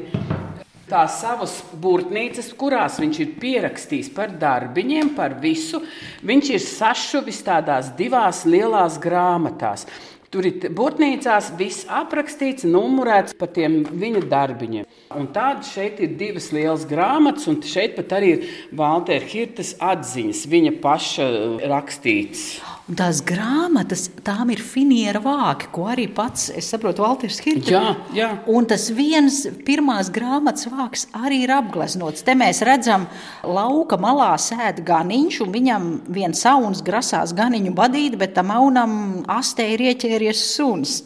Tās 0.89 1.19
savas 1.21 1.59
būrnīcas, 1.77 2.49
kurās 2.57 2.97
viņš 3.01 3.21
ir 3.21 3.35
pierakstījis 3.43 4.09
par 4.17 4.33
darbiņiem, 4.41 5.13
par 5.19 5.37
visu, 5.45 5.83
viņš 6.25 6.51
ir 6.55 6.65
sašuvis 6.65 7.45
tādās 7.45 7.93
divās 7.99 8.47
lielās 8.49 8.97
grāmatās. 9.05 9.85
Tur 10.33 10.49
ir 10.49 10.65
būrnīcās 10.73 11.53
viss 11.61 11.85
aprakstīts, 11.93 12.65
numurēts 12.65 13.37
par 13.37 13.53
tiem 13.53 13.83
viņa 13.85 14.27
darbiņiem. 14.33 14.93
Un 15.13 15.29
tādas 15.37 15.77
šeit 15.77 16.01
ir 16.01 16.17
divas 16.17 16.49
lielas 16.57 16.89
grāmatas, 16.89 17.51
un 17.53 17.61
šeit 17.61 17.99
pat 18.01 18.17
arī 18.17 18.39
ir 18.39 18.53
Valtera 18.73 19.29
Hirtas 19.29 19.77
atziņas, 19.77 20.47
viņa 20.49 20.79
paša 20.81 21.35
rakstītas. 21.69 22.72
Un 22.93 22.97
tās 23.01 23.23
grāmatas, 23.25 24.03
tām 24.21 24.51
ir 24.53 24.61
finiera 24.61 25.17
vāki, 25.25 25.71
ko 25.73 25.87
arī 25.89 26.03
pats, 26.13 26.51
es 26.53 26.67
saprotu, 26.69 27.01
Valters 27.01 27.39
Hirts. 27.41 27.71
Jā, 27.73 27.95
jā. 28.13 28.27
Un 28.53 28.67
tas 28.69 28.91
viens 28.93 29.39
pirmās 29.65 30.11
grāmatas 30.13 30.69
vāks 30.69 31.07
arī 31.17 31.39
ir 31.47 31.55
apgleznots. 31.57 32.21
Te 32.27 32.35
mēs 32.37 32.61
redzam, 32.69 33.07
lauka 33.49 33.97
malā 33.97 34.35
sēž 34.37 34.83
ganiņš, 34.85 35.41
un 35.41 35.57
viņam 35.57 35.89
viens 36.13 36.45
sauns 36.45 36.85
grasās 36.85 37.33
ganiņu 37.39 37.73
badīt, 37.81 38.19
bet 38.21 38.37
tam 38.37 38.53
aunam 38.53 38.93
astē 39.41 39.71
ir 39.73 39.87
ieķēries 39.89 40.45
suns. 40.53 40.99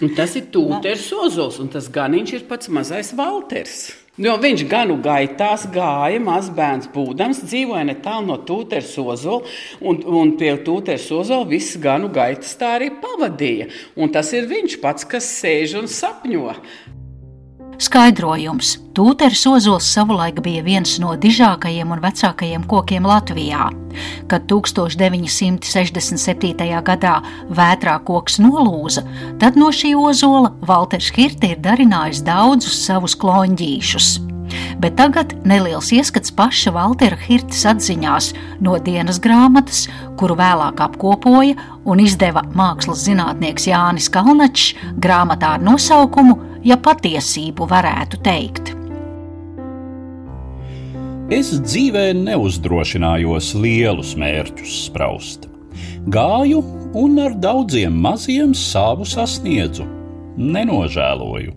Un 0.00 0.16
tas 0.16 0.40
ir 0.40 0.48
Tūters 0.56 1.12
Ozols, 1.20 1.60
un 1.60 1.68
tas 1.76 1.92
ganiņš 1.92 2.32
ir 2.38 2.48
pats 2.48 2.72
mazais 2.72 3.12
Valters. 3.12 3.90
Jo 4.16 4.38
viņš 4.40 4.62
ganu 4.70 4.94
gaitās 5.04 5.66
gāja, 5.68 6.20
mazs 6.24 6.48
bērns 6.56 6.88
būdams, 6.94 7.42
dzīvoja 7.50 7.82
netālu 7.90 8.30
no 8.30 8.38
Tūters 8.48 8.94
Ozola, 9.02 9.44
un, 9.84 10.00
un 10.08 10.32
pie 10.40 10.54
Tūters 10.64 11.10
Ozola 11.12 11.44
viss 11.50 11.76
ganu 11.76 12.08
gaitas 12.14 12.54
tā 12.56 12.78
arī 12.78 12.88
pavadīja. 13.02 13.68
Un 14.00 14.14
tas 14.14 14.32
ir 14.32 14.48
viņš 14.48 14.78
pats, 14.80 15.04
kas 15.04 15.28
sēž 15.42 15.76
un 15.82 15.90
sapņo. 15.92 16.54
Skaidrojums. 17.76 18.78
Tūteris 18.96 19.42
ozols 19.50 19.84
savulaik 19.92 20.38
bija 20.44 20.62
viens 20.64 20.98
no 21.02 21.16
dižākajiem 21.20 21.90
un 21.92 22.00
vecākajiem 22.00 22.64
kokiem 22.68 23.04
Latvijā. 23.04 23.70
Kad 24.30 24.42
1967. 24.48 26.80
gadā 26.88 27.14
vētrā 27.52 27.98
koks 28.08 28.38
nolūza, 28.40 29.02
tad 29.40 29.56
no 29.60 29.68
šī 29.68 29.92
ozola 30.00 30.50
Valters 30.64 31.12
Hirte 31.16 31.46
ir 31.52 31.58
darinājis 31.64 32.24
daudzus 32.24 32.76
savus 32.88 33.14
kloņģīšus. 33.20 34.25
Bet 34.82 34.98
tagad 35.00 35.34
neliels 35.44 35.92
ieskats 35.96 36.34
paša 36.36 36.72
Valtera 36.76 37.18
Hirtas 37.20 37.64
atziņās 37.68 38.32
no 38.64 38.76
dienas 38.82 39.20
grāmatas, 39.22 39.86
kuru 40.20 40.36
vēlāk 40.38 40.82
apkopoja 40.88 41.56
un 41.84 42.02
izdeva 42.02 42.44
mākslas 42.56 43.06
zinātnieks 43.06 43.68
Jānis 43.70 44.10
Kalnačs 44.12 44.74
grāmatā 45.00 45.56
ar 45.56 45.64
nosaukumu 45.64 46.40
Ja 46.66 46.74
patiesību 46.82 47.66
varētu 47.70 48.18
teikt. 48.26 48.72
Es 51.30 51.52
dzīvē 51.62 52.08
neuzdrošinājos 52.18 53.52
lielus 53.62 54.14
mērķus 54.18 54.72
spraust. 54.88 55.46
Gāju 56.10 56.64
un 56.98 57.20
ar 57.22 57.36
daudziem 57.38 57.94
maziem 58.02 58.54
savu 58.54 59.06
sasniedzu, 59.06 59.86
nenožēloju. 60.38 61.54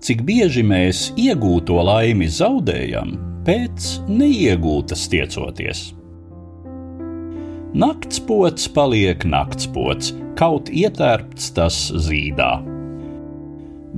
Cik 0.00 0.22
bieži 0.24 0.62
mēs 0.64 1.10
iegūto 1.20 1.76
laimi 1.84 2.24
zaudējam, 2.32 3.12
pēc 3.44 3.88
neiegūtas 4.08 5.02
tiecoties. 5.12 5.90
Naktspots 7.76 8.64
paliek 8.74 9.26
naktspots, 9.28 10.14
kaut 10.40 10.72
ietērpts 10.72 11.52
tas 11.54 11.76
zīdā. 12.08 12.54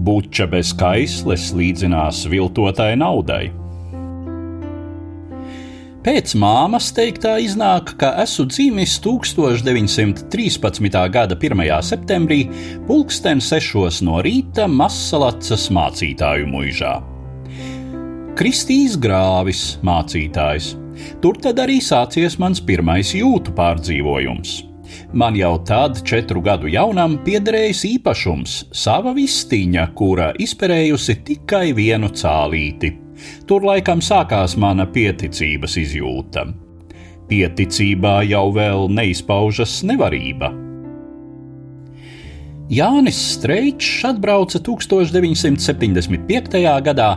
Buča 0.03 0.49
bez 0.51 0.75
kaisles 0.75 1.53
līdzinās 1.55 2.27
viltotai 2.33 2.97
naudai. 2.99 3.53
Pēc 6.03 6.33
māmas 6.35 6.89
teiktā 6.91 7.37
iznāk, 7.39 7.93
ka 7.95 8.09
esmu 8.25 8.49
dzimis 8.51 8.97
1913. 9.05 10.97
gada 11.15 11.37
1. 11.39 11.61
septembrī, 11.87 12.41
pulksten 12.89 13.39
6 13.39 14.01
no 14.03 14.17
rīta 14.27 14.67
Masalacas 14.67 15.69
mācītāju 15.71 16.49
muižā. 16.51 16.97
Kristīs 18.35 18.97
Grāvis, 18.99 19.77
mācītājs. 19.87 20.73
Tur 21.23 21.39
tad 21.39 21.63
arī 21.63 21.79
sācies 21.79 22.35
mans 22.43 22.59
pirmais 22.59 23.15
jūtu 23.15 23.55
pārdzīvojums. 23.55 24.57
Man 25.15 25.39
jau 25.39 25.55
tad, 25.63 26.03
četru 26.03 26.43
gadu 26.43 26.67
jaunam, 26.73 27.15
piederējis 27.23 27.85
īpašums, 27.93 28.59
sava 28.75 29.15
vistiņa, 29.15 29.87
kura 29.95 30.33
izperējusi 30.35 31.21
tikai 31.31 31.69
vienu 31.79 32.11
cālīti. 32.11 32.91
Tur 33.47 33.65
laikam 33.67 34.03
sākās 34.05 34.57
mana 34.57 34.87
pieticības 34.87 35.79
izjūta. 35.83 36.47
Pieticībā 37.31 38.21
jau 38.29 38.49
vēl 38.55 38.91
neizpaužas 38.93 39.81
nevarība. 39.89 40.53
Jānis 42.73 43.19
Streičs 43.35 44.01
atbrauca 44.09 44.57
1975. 44.65 46.61
gadā 46.87 47.09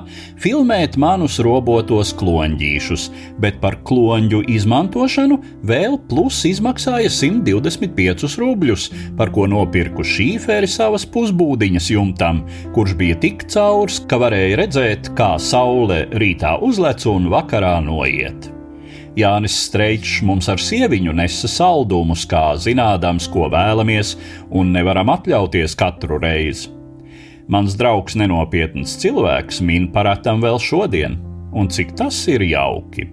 filmēt 0.43 0.97
manus 0.99 1.37
robotos 1.39 2.11
kloņģīšus, 2.19 3.05
bet 3.39 3.61
par 3.61 3.77
kloņģu 3.87 4.41
izmantošanu 4.51 5.37
vēl 5.63 5.95
plus 6.09 6.41
izmaksāja 6.49 7.07
125 7.07 8.35
rubļus, 8.41 8.89
par 9.15 9.31
ko 9.31 9.47
nopirku 9.47 10.03
šīferi 10.03 10.67
savas 10.67 11.07
pusbūdiņas 11.13 11.87
jumtam, 11.93 12.43
kurš 12.75 12.97
bija 12.99 13.15
tik 13.23 13.47
caurs, 13.47 14.01
ka 14.11 14.19
varēja 14.25 14.59
redzēt, 14.59 15.13
kā 15.15 15.39
saule 15.39 16.03
rītā 16.19 16.57
uzlec 16.67 17.07
un 17.07 17.31
vakarā 17.31 17.79
noiet. 17.85 18.54
Jānis 19.15 19.55
Streičs 19.69 20.19
mums 20.27 20.49
ar 20.51 20.59
sieviņu 20.59 21.13
nesa 21.15 21.47
saldumus, 21.47 22.25
kā 22.27 22.57
zinādams, 22.59 23.29
ko 23.31 23.47
vēlamies, 23.53 24.15
un 24.51 24.73
nevaram 24.75 25.13
atļauties 25.13 25.77
katru 25.79 26.19
reizi. 26.19 26.67
Mans 27.47 27.77
draugs 27.79 28.17
nenopietns 28.19 28.97
cilvēks 28.99 29.61
min 29.63 29.87
paratam 29.93 30.41
vēl 30.43 30.59
šodien, 30.59 31.15
un 31.55 31.69
cik 31.71 31.93
tas 31.95 32.17
ir 32.27 32.43
jauki. 32.43 33.07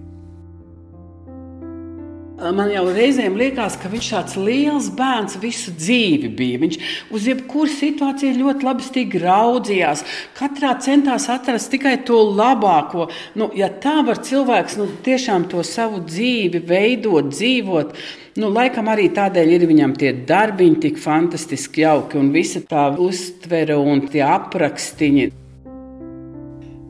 Man 2.42 2.72
jau 2.72 2.88
reizēm 2.90 3.36
liekas, 3.38 3.76
ka 3.78 3.86
viņš 3.92 4.06
tāds 4.10 4.34
liels 4.34 4.88
bērns 4.98 5.36
visu 5.38 5.70
dzīvi. 5.78 6.30
Bija. 6.34 6.58
Viņš 6.58 6.78
uz 7.14 7.26
jebkuru 7.30 7.70
situāciju 7.70 8.34
ļoti 8.40 8.66
labi 8.66 9.04
raudzījās. 9.22 10.02
Katrā 10.34 10.72
centās 10.82 11.28
atrast 11.30 11.70
tikai 11.70 12.00
to 12.02 12.18
labāko. 12.34 13.06
Nu, 13.38 13.50
ja 13.54 13.68
tā 13.70 14.00
var 14.06 14.18
cilvēks 14.26 14.74
nu, 14.80 14.88
tiešām 15.06 15.46
to 15.52 15.62
savu 15.62 16.00
dzīvi 16.02 16.64
veidot, 16.66 17.30
dzīvot, 17.30 17.94
nu, 18.42 18.50
laikam 18.50 18.90
arī 18.90 19.06
tādēļ 19.14 19.54
ir 19.58 19.68
viņam 19.70 19.94
tie 20.00 20.10
darbiņi 20.26 20.82
tik 20.82 20.98
fantastiski 20.98 21.86
jauki 21.86 22.18
un 22.18 22.32
visa 22.34 22.64
tā 22.66 22.88
uztvere 22.98 23.78
un 23.78 24.02
tie 24.10 24.24
aprakstiņi. 24.26 25.30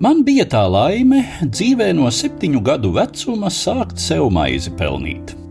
Man 0.02 0.24
bija 0.24 0.48
tā 0.48 0.64
laime 0.64 1.26
dzīvē 1.44 1.92
no 1.94 2.08
septiņu 2.10 2.64
gadu 2.64 2.96
vecuma 2.96 3.52
sākt 3.52 4.00
sev 4.02 4.32
maizi 4.34 4.72
pelnīt 4.80 5.41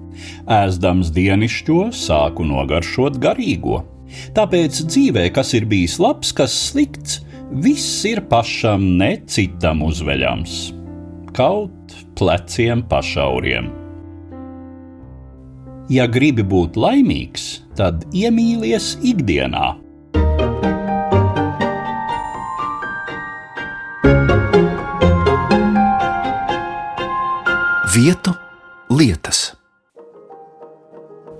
ēzdams 0.51 1.11
dienišķo, 1.15 1.89
sāku 1.95 2.45
nogaršot 2.47 3.19
garīgo. 3.23 3.81
Tāpēc 4.35 4.83
dzīvē, 4.91 5.27
kas 5.35 5.53
ir 5.55 5.67
bijis 5.71 5.97
labs, 6.03 6.33
kas 6.35 6.55
slikts, 6.67 7.21
viss 7.51 8.03
ir 8.07 8.23
pašam, 8.31 8.83
ne 8.99 9.13
citam 9.31 9.83
uzveļams. 9.87 10.57
Kaut 11.35 11.95
pleciem 12.19 12.83
pašauriem. 12.91 13.71
Ja 15.91 16.07
gribi 16.07 16.43
būt 16.47 16.77
laimīgs, 16.79 17.47
tad 17.75 18.05
iemīlies 18.15 18.93
ikdienā. 19.03 19.73
Vietu 27.91 28.31
lietas. 28.87 29.60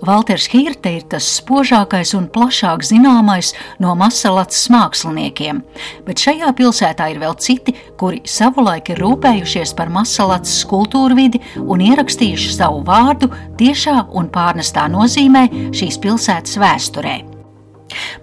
Valters 0.02 0.48
Hirte 0.50 0.90
ir 0.96 1.04
tas 1.06 1.22
spožākais 1.38 2.10
un 2.18 2.24
plašāk 2.34 2.82
zināmais 2.82 3.52
no 3.78 3.92
masalats 3.94 4.64
māksliniekiem, 4.72 5.60
bet 6.02 6.18
šajā 6.24 6.48
pilsētā 6.58 7.06
ir 7.12 7.20
vēl 7.22 7.36
citi, 7.38 7.76
kuri 8.00 8.18
savulaik 8.26 8.90
ir 8.90 8.98
rūpējušies 8.98 9.76
par 9.78 9.92
masalats 9.94 10.56
kultūru 10.66 11.14
vidi 11.20 11.38
un 11.62 11.86
ierakstījuši 11.86 12.56
savu 12.56 12.82
vārdu 12.88 13.30
tiešā 13.62 13.96
un 14.18 14.26
pārnestā 14.34 14.88
nozīmē 14.90 15.46
šīs 15.70 16.02
pilsētas 16.02 16.58
vēsturē. 16.58 17.16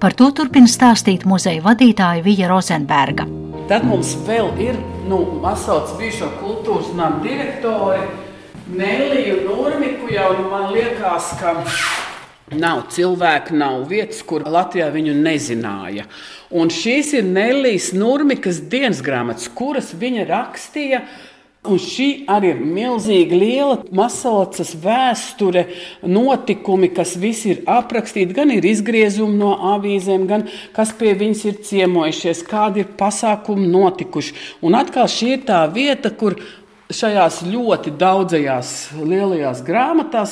Par 0.03 0.19
to 0.19 0.33
turpina 0.35 0.67
stāstīt 0.67 1.23
muzeja 1.29 1.63
vadītāja 1.63 2.25
Vija 2.25 2.51
Rozenberga. 2.51 3.23
Tad 3.71 3.85
mums 3.87 4.17
vēl 4.27 4.51
ir 4.59 4.79
nu, 5.07 5.21
Masalats 5.39 5.95
bijušo 5.95 6.27
kultūras 6.41 6.91
nama 6.97 7.23
direktori 7.23 8.27
Neliju 8.77 9.35
Nurmiku 9.47 10.11
jau 10.13 10.33
man 10.51 10.67
liekas, 10.73 11.31
ka 11.39 11.55
nav 12.53 12.83
cilvēku, 12.93 13.55
nav 13.57 13.87
vietas, 13.89 14.19
kur 14.21 14.45
Latvijā 14.45 14.91
viņu 14.93 15.15
nezināja. 15.17 16.05
Un 16.53 16.69
šīs 16.69 17.15
ir 17.17 17.25
Nelijas 17.25 17.89
Nurmikas 17.97 18.61
dienas 18.69 19.01
grāmatas, 19.05 19.49
kuras 19.49 19.89
viņa 19.97 20.27
rakstīja. 20.29 21.01
Un 21.67 21.75
šī 21.75 22.05
arī 22.31 22.53
ir 22.53 22.59
milzīga, 22.63 23.35
liela 23.35 23.73
masalacas 23.91 24.69
vēsture, 24.79 25.65
notikumi, 26.07 26.87
kas 26.95 27.17
visi 27.19 27.49
ir 27.51 27.65
aprakstīti. 27.67 28.31
Gan 28.37 28.53
ir 28.55 28.63
izgriezumi 28.63 29.35
no 29.41 29.49
avīzēm, 29.73 30.23
gan 30.29 30.45
kas 30.77 30.93
pie 30.95 31.11
viņas 31.19 31.43
ir 31.49 31.59
ciemojušies, 31.67 32.45
kādi 32.47 32.85
ir 32.85 32.93
pasākumi 33.01 33.67
notikuši. 33.73 34.37
Un 34.63 34.79
atkal 34.79 35.11
šī 35.11 35.33
ir 35.35 35.43
tā 35.51 35.65
vieta, 35.73 36.13
kur 36.15 36.37
Šajās 36.89 37.43
ļoti 37.45 37.91
daudzajās 38.01 38.69
lielajās 38.97 39.59
grāmatās 39.61 40.31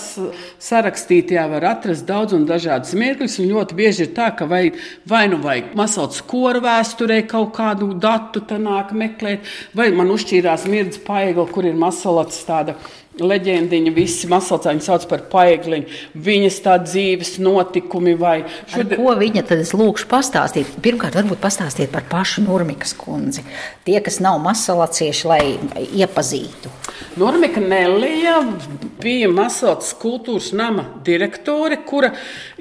sarakstītajā 0.66 1.44
var 1.52 1.68
atrast 1.76 2.08
daudz 2.08 2.34
un 2.34 2.48
dažādas 2.50 2.96
mirkļus. 2.98 3.36
Ļoti 3.46 3.78
bieži 3.78 4.08
ir 4.08 4.16
tā, 4.18 4.32
ka 4.34 4.48
vai, 4.50 4.72
vai 5.06 5.28
nu 5.30 5.38
vajag 5.44 5.76
masauts 5.78 6.24
koru 6.26 6.64
vēsturē 6.66 7.20
kaut 7.30 7.52
kādu 7.60 7.92
datu 8.02 8.42
nāk 8.58 8.90
meklēt, 8.90 9.46
vai 9.78 9.92
man 9.94 10.10
uzšķīrās 10.16 10.66
mirdz 10.66 10.98
paigla, 11.06 11.46
kur 11.46 11.70
ir 11.70 11.78
masalats 11.78 12.42
tāda 12.50 12.74
leģendiņa, 13.22 13.94
visi 13.96 14.30
masalcāņi 14.32 14.84
sauc 14.86 15.08
par 15.10 15.24
paegliņu, 15.32 16.00
viņas 16.28 16.60
tā 16.66 16.78
dzīves 16.84 17.36
notikumi 17.44 18.16
vai 18.20 18.38
šodien... 18.70 18.98
Ar 18.98 19.02
ko 19.02 19.16
viņa 19.22 19.46
tad 19.50 19.64
es 19.64 19.74
lūkšu 19.78 20.10
pastāstīt? 20.12 20.72
Pirmkārt, 20.84 21.18
varbūt 21.20 21.42
pastāstiet 21.44 21.92
par 21.94 22.06
pašu 22.10 22.46
Nurmikas 22.46 22.94
kundzi. 22.98 23.46
Tie, 23.88 23.98
kas 24.04 24.22
nav 24.24 24.40
masalacieši, 24.44 25.28
lai 25.30 25.42
iepazītu. 25.98 26.74
Normika 27.18 27.62
Nelija 27.62 28.40
bija 29.02 29.30
Masalcas 29.32 29.94
kultūras 29.98 30.52
nama 30.58 30.86
direktore, 31.06 31.80
kura, 31.88 32.12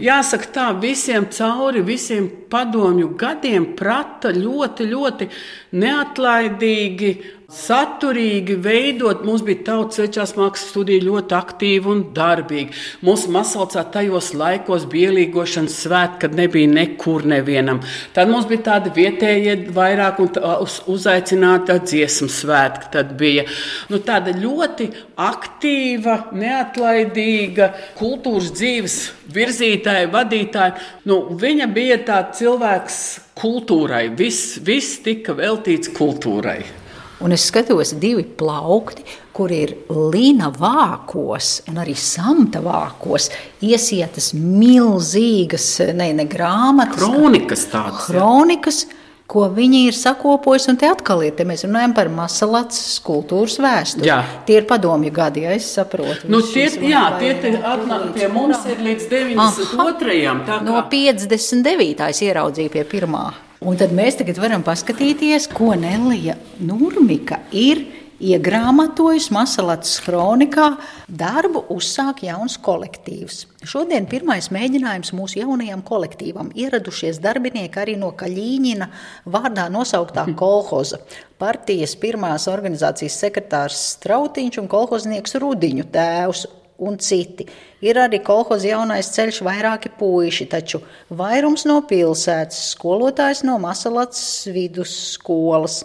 jāsaka 0.00 0.52
tā, 0.54 0.66
visiem 0.80 1.28
cauri 1.32 1.84
visiem 1.84 2.28
padomju 2.50 3.12
gadiem 3.20 3.72
prata 3.76 4.32
ļoti, 4.32 4.88
ļoti 4.92 5.28
neatlaidīgi 5.76 7.12
saturīgi 7.52 8.56
veidot. 8.58 9.22
Mums 9.26 9.44
bija 9.46 9.62
tautas 9.68 10.00
večās 10.02 10.34
mākslas 10.38 10.72
studija 10.72 11.04
ļoti 11.06 11.36
aktīva 11.36 11.92
un 11.92 12.02
darbīga. 12.14 12.74
Mūsu 13.06 13.30
masalcā 13.34 13.84
tajos 13.94 14.32
laikos 14.34 14.86
bija 14.90 15.12
ielīgošanas 15.12 15.76
svētki, 15.84 16.20
kad 16.24 16.34
nebija 16.38 16.70
nekur 16.72 17.26
nevienam. 17.28 17.82
Tad 18.16 18.30
mums 18.32 18.48
bija 18.50 18.64
tādi 18.70 18.94
vietējie 18.96 19.56
vairāk 19.76 20.18
un 20.24 20.32
uz, 20.64 20.80
uzaicināta 20.90 21.78
dziesmu 21.84 22.28
svētki. 22.32 22.90
Tad 22.96 23.14
bija 23.20 23.46
nu, 23.92 24.00
tāda 24.02 24.34
ļoti 24.34 24.88
aktīva, 25.22 26.16
neatlaidīga 26.34 27.70
kultūras 27.98 28.50
dzīves 28.56 28.98
virzītāja, 29.36 30.10
vadītāja. 30.10 30.74
Nu, 31.06 31.22
viņa 31.38 31.70
bija 31.70 32.00
tāds 32.08 32.40
cilvēks 32.40 32.98
kultūrai. 33.38 34.08
Viss, 34.18 34.56
viss 34.64 34.98
tika 35.04 35.36
veltīts 35.36 35.92
kultūrai. 35.94 36.85
Un 37.24 37.32
es 37.32 37.46
skatos 37.48 37.94
divi 37.96 38.26
plaukti, 38.28 39.04
kur 39.36 39.52
ir 39.52 39.72
līna 39.88 40.50
vākos 40.52 41.62
un 41.70 41.80
arī 41.80 41.94
samta 41.96 42.60
vākos 42.64 43.30
iesietas 43.64 44.34
milzīgas, 44.36 45.70
ne, 45.96 46.10
ne 46.16 46.26
grāmatas, 46.28 47.00
kronikas 47.00 47.64
tādas. 47.72 48.04
Kronikas, 48.10 48.82
ko 49.26 49.46
viņi 49.56 49.86
ir 49.88 49.96
sakopojuši, 49.96 50.68
un 50.74 50.80
te 50.82 50.90
atkal 50.92 51.24
ir, 51.24 51.32
te 51.38 51.48
mēs 51.48 51.64
runājam 51.64 51.96
par 51.96 52.12
masalats 52.12 52.82
kultūras 53.06 53.56
vēsturi. 53.64 54.10
Jā. 54.12 54.20
Tie 54.48 54.60
ir 54.60 54.68
padomju 54.68 55.14
gadi, 55.16 55.46
ja 55.48 55.56
es 55.56 55.70
saprotu. 55.72 56.28
Nu, 56.28 56.42
tie, 56.44 56.68
jā, 56.84 57.06
tie 57.16 57.32
atnāk 57.56 58.12
pie 58.12 58.28
mums 58.32 58.68
ir 58.68 58.84
līdz 58.84 59.08
92. 59.08 60.20
Aha, 60.36 60.60
no 60.68 60.84
59. 60.92 62.12
ieraudzīja 62.28 62.76
pie 62.76 62.86
pirmā. 62.92 63.26
Un 63.66 63.74
tad 63.74 63.90
mēs 63.90 64.14
tagad 64.14 64.36
varam 64.38 64.62
paskatīties, 64.62 65.48
ko 65.50 65.72
Nelija 65.74 66.36
Nurmika 66.62 67.40
ir 67.50 67.80
iegrāmatojusi 68.22 69.32
Masalats 69.34 69.96
kronikā. 70.04 70.68
Darbu 71.10 71.64
uzsāk 71.74 72.22
jauns 72.28 72.54
kolektīvs. 72.62 73.40
Šodien 73.66 74.06
pirmais 74.06 74.52
mēģinājums 74.54 75.10
mūsu 75.18 75.40
jaunajam 75.40 75.82
kolektīvam. 75.88 76.52
Ieradušies 76.54 77.18
darbinieki 77.24 77.82
arī 77.82 77.96
no 77.98 78.12
Kaļīņina 78.14 78.86
vārdā 79.34 79.66
nosauktā 79.74 80.28
kolhoza. 80.38 81.02
Partijas 81.42 81.96
pirmās 81.98 82.46
organizācijas 82.52 83.18
sekretārs 83.24 83.82
Strautiņš 83.96 84.62
un 84.62 84.70
kolhoznieks 84.70 85.34
Rudiņu 85.42 85.90
tēvs 85.90 86.46
un 86.78 86.98
citi. 87.02 87.46
Ir 87.84 87.98
arī 88.00 88.20
kolhoza 88.24 88.68
jaunais 88.70 89.08
ceļš, 89.14 89.42
vairāki 89.46 89.92
puiši, 89.98 90.48
taču 90.52 90.82
vairums 91.08 91.66
no 91.68 91.80
pilsētas, 91.88 92.72
skolotājs 92.74 93.44
no 93.46 93.58
Masalats 93.62 94.20
vidusskolas. 94.52 95.82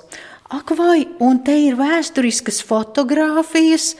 Ak, 0.52 0.74
vai, 0.76 1.06
un 1.24 1.40
te 1.46 1.56
ir 1.56 1.78
vēsturiskas 1.80 2.60
fotogrāfijas 2.68 3.94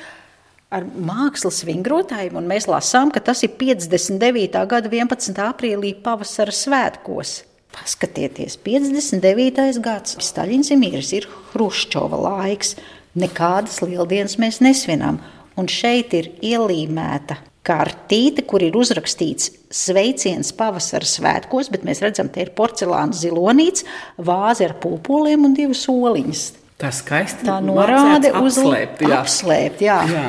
ar 0.72 0.84
mākslas 0.84 1.62
vingrotājiem, 1.68 2.36
un 2.40 2.48
mēs 2.48 2.68
lasām, 2.72 3.12
ka 3.12 3.24
tas 3.24 3.44
ir 3.44 3.54
59. 3.60 4.66
gada 4.72 4.92
11. 4.92 5.40
aprīlī 5.48 5.94
pavasara 6.04 6.56
svētkos. 6.56 7.42
Paskatieties, 7.72 8.58
59. 8.60 9.80
gads, 9.84 10.18
Staļins 10.20 10.74
ir 10.74 10.80
miris, 10.80 11.14
ir 11.16 11.28
Hruščova 11.54 12.20
laiks. 12.20 12.76
Nekādas 13.16 13.80
lieldienas 13.84 14.38
mēs 14.40 14.60
nesvinām. 14.64 15.22
Un 15.60 15.68
šeit 15.72 16.14
ir 16.16 16.32
ielīmēta 16.46 17.42
kartīte, 17.68 18.46
kur 18.48 18.64
ir 18.66 18.76
uzrakstīts 18.78 19.52
sveiciens 19.72 20.52
pavasara 20.58 21.08
svētkos, 21.08 21.70
bet 21.74 21.86
mēs 21.88 22.02
redzam, 22.04 22.32
te 22.32 22.46
ir 22.46 22.54
porcelāna 22.58 23.16
zilonīts, 23.16 23.86
vāze 24.18 24.66
ar 24.68 24.78
pulpoliem 24.82 25.46
un 25.48 25.56
divas 25.58 25.84
soliņas. 25.86 26.46
Tā 26.82 26.90
skaisti 26.96 27.46
Tā 27.46 27.60
norāda 27.62 28.34
uz 28.42 28.58
apslēpt, 28.58 29.04
jā. 29.06 29.20
apslēpt, 29.20 29.84
jā. 29.86 30.00
Jā. 30.10 30.26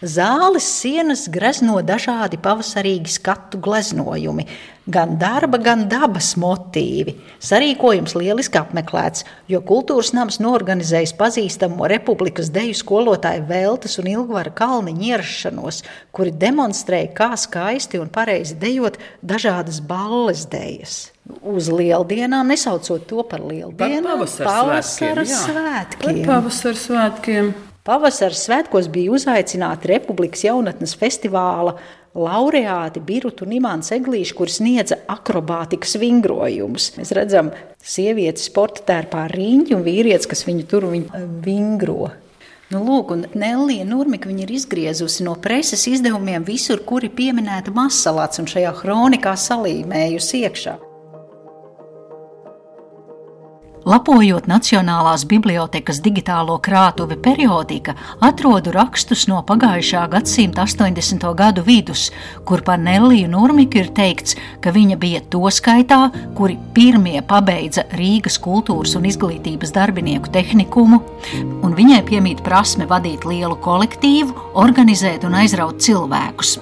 Zāles 0.00 0.64
sienas 0.64 1.26
grezno 1.28 1.74
dažādi 1.84 2.38
pavasarīgi 2.40 3.10
skatu 3.12 3.58
gleznojumi, 3.60 4.46
gan 4.88 5.18
darba, 5.20 5.58
gan 5.60 5.82
dabas 5.92 6.30
motīvi. 6.40 7.18
Sarīkojums 7.44 8.16
lieliski 8.16 8.56
apmeklēts, 8.62 9.26
jo 9.52 9.60
kultūras 9.60 10.14
nams 10.16 10.40
norganizējis 10.40 11.12
pazīstamo 11.20 11.84
republikas 11.92 12.48
deju 12.48 12.80
skolotāju 12.80 13.44
Veltes 13.52 14.00
un 14.00 14.08
Ilgvara 14.14 14.54
Kalniņa 14.56 15.06
ierašanos, 15.10 15.84
kuri 16.16 16.32
demonstrēja, 16.32 17.12
kā 17.20 17.30
skaisti 17.36 18.00
un 18.00 18.08
pareizi 18.08 18.56
dejot 18.56 18.96
dažādas 19.20 19.84
balles 19.84 20.48
dejas. 20.48 21.10
Uz 21.44 21.68
lieldienām, 21.68 22.48
nesaucot 22.48 23.04
to 23.04 23.20
par 23.28 23.44
lieldienām, 23.44 24.24
pavasara 24.40 24.80
svētkiem. 24.80 25.12
pavasara 25.12 25.28
svētkiem. 25.28 26.06
Par 26.08 26.24
pavasara 26.32 26.86
svētkiem. 26.88 27.58
Pavasara 27.84 28.36
svētkos 28.36 28.90
bija 28.92 29.14
uzaicināti 29.16 29.88
Republikas 29.88 30.42
jaunatnes 30.44 30.92
festivāla 31.00 31.78
laureāti 32.12 33.00
Birta 33.00 33.46
un 33.46 33.54
Imants 33.56 33.94
Eglīši, 33.96 34.34
kur 34.36 34.50
sniedza 34.52 34.98
akrobātikas 35.08 35.96
vingrojumus. 36.02 36.90
Mēs 36.98 37.14
redzam 37.16 37.48
sievieti 37.80 38.44
sporta 38.44 38.84
tērpā 38.90 39.24
riņķi 39.32 39.78
un 39.78 39.86
vīrietis, 39.86 40.28
kas 40.28 40.44
viņu 40.48 40.66
tur 40.68 40.90
viņu 40.92 41.08
eh, 41.08 41.24
vingro. 41.46 42.10
Nu, 42.70 42.84
lūk, 42.86 43.14
un 43.16 43.24
Nellija 43.34 43.88
Nurmika 43.88 44.30
ir 44.30 44.52
izgriezusi 44.54 45.24
no 45.26 45.32
preses 45.42 45.88
izdevumiem 45.90 46.44
visur, 46.46 46.84
kuri 46.86 47.08
pieminēta 47.10 47.72
masalāts 47.74 48.38
un 48.38 48.46
šajā 48.50 48.76
kronikā 48.84 49.34
salīmējusi 49.40 50.44
iekšā. 50.44 50.76
Lapojot 53.88 54.44
Nacionālās 54.44 55.22
bibliotekas 55.24 56.02
digitālo 56.04 56.58
krātuvi 56.60 57.16
periodika, 57.16 57.94
atrodu 58.20 58.74
rakstus 58.74 59.22
no 59.30 59.38
pagājušā 59.48 60.02
gadsimta 60.12 60.66
80. 60.68 61.24
gadu 61.38 61.64
vidus, 61.64 62.10
kur 62.44 62.60
par 62.66 62.76
Nelliju 62.76 63.30
Nurmiku 63.32 63.80
ir 63.80 63.88
teikts, 63.96 64.36
ka 64.60 64.74
viņa 64.76 64.98
bija 65.00 65.22
to 65.32 65.40
skaitā, 65.48 66.10
kuri 66.36 66.58
pirmie 66.76 67.22
pabeidza 67.24 67.86
Rīgas 67.96 68.36
kultūras 68.44 68.98
un 69.00 69.08
izglītības 69.08 69.72
darbinieku 69.72 70.28
tehnikumu, 70.34 71.00
un 71.64 71.78
viņai 71.78 72.02
piemīt 72.04 72.44
prasme 72.44 72.84
vadīt 72.84 73.24
lielu 73.24 73.56
kolektīvu, 73.64 74.52
organizēt 74.60 75.24
un 75.24 75.40
aizraut 75.40 75.80
cilvēkus. 75.80 76.58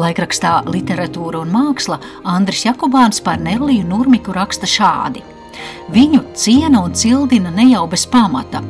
Laikrakstā 0.00 0.62
Literatūra 0.64 1.44
un 1.44 1.52
māksla 1.52 2.00
Andris 2.24 2.64
Jakubāns 2.64 3.20
par 3.20 3.36
Nelliju 3.36 3.84
Nurmiku 3.92 4.32
raksta 4.32 4.64
šādi. 4.64 5.33
Viņu 5.94 6.22
ciena 6.38 6.82
un 6.84 6.94
cildina 6.96 7.52
ne 7.54 7.68
jau 7.70 7.84
bez 7.90 8.06
pamata. 8.10 8.62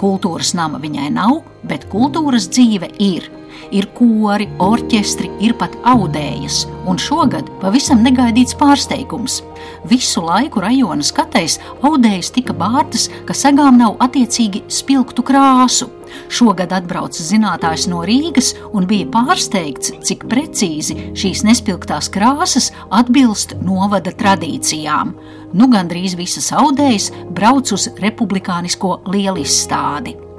Kultūras 0.00 0.54
nama 0.58 0.80
viņai 0.82 1.10
nav, 1.14 1.42
bet 1.68 1.86
kultūras 1.92 2.48
dzīve 2.50 2.90
ir. 2.98 3.28
Ir 3.72 3.88
kori, 3.96 4.48
orķestri, 4.62 5.30
ir 5.44 5.54
pat 5.58 5.74
audējas, 5.88 6.66
un 6.88 7.00
šogad 7.00 7.48
pavisam 7.62 8.02
negaidīts 8.04 8.56
pārsteigums. 8.60 9.40
Visu 9.88 10.22
laiku 10.24 10.62
rajona 10.62 11.04
skatēs 11.06 11.58
audējas 11.82 12.32
tika 12.34 12.54
bārtas, 12.56 13.08
ka 13.26 13.36
segām 13.36 13.78
nav 13.80 13.96
attiecīgi 14.04 14.64
spilgtu 14.72 15.24
krāsu. 15.26 15.88
Šogad 16.32 16.72
atbrauca 16.76 17.24
zinātājs 17.24 17.86
no 17.88 18.02
Rīgas 18.06 18.52
un 18.76 18.86
bija 18.88 19.08
pārsteigts, 19.14 19.94
cik 20.04 20.26
precīzi 20.30 21.12
šīs 21.18 21.44
nespilgtās 21.48 22.10
krāsas 22.12 22.70
atbilst 22.90 23.56
novada 23.64 24.12
tradīcijām. 24.12 25.14
Nu 25.52 25.68
gandrīz 25.72 26.16
visas 26.16 26.52
audējas 26.56 27.10
brauc 27.32 27.72
uz 27.76 27.88
republikānisko 28.00 28.98
lielizstādi. 29.12 30.31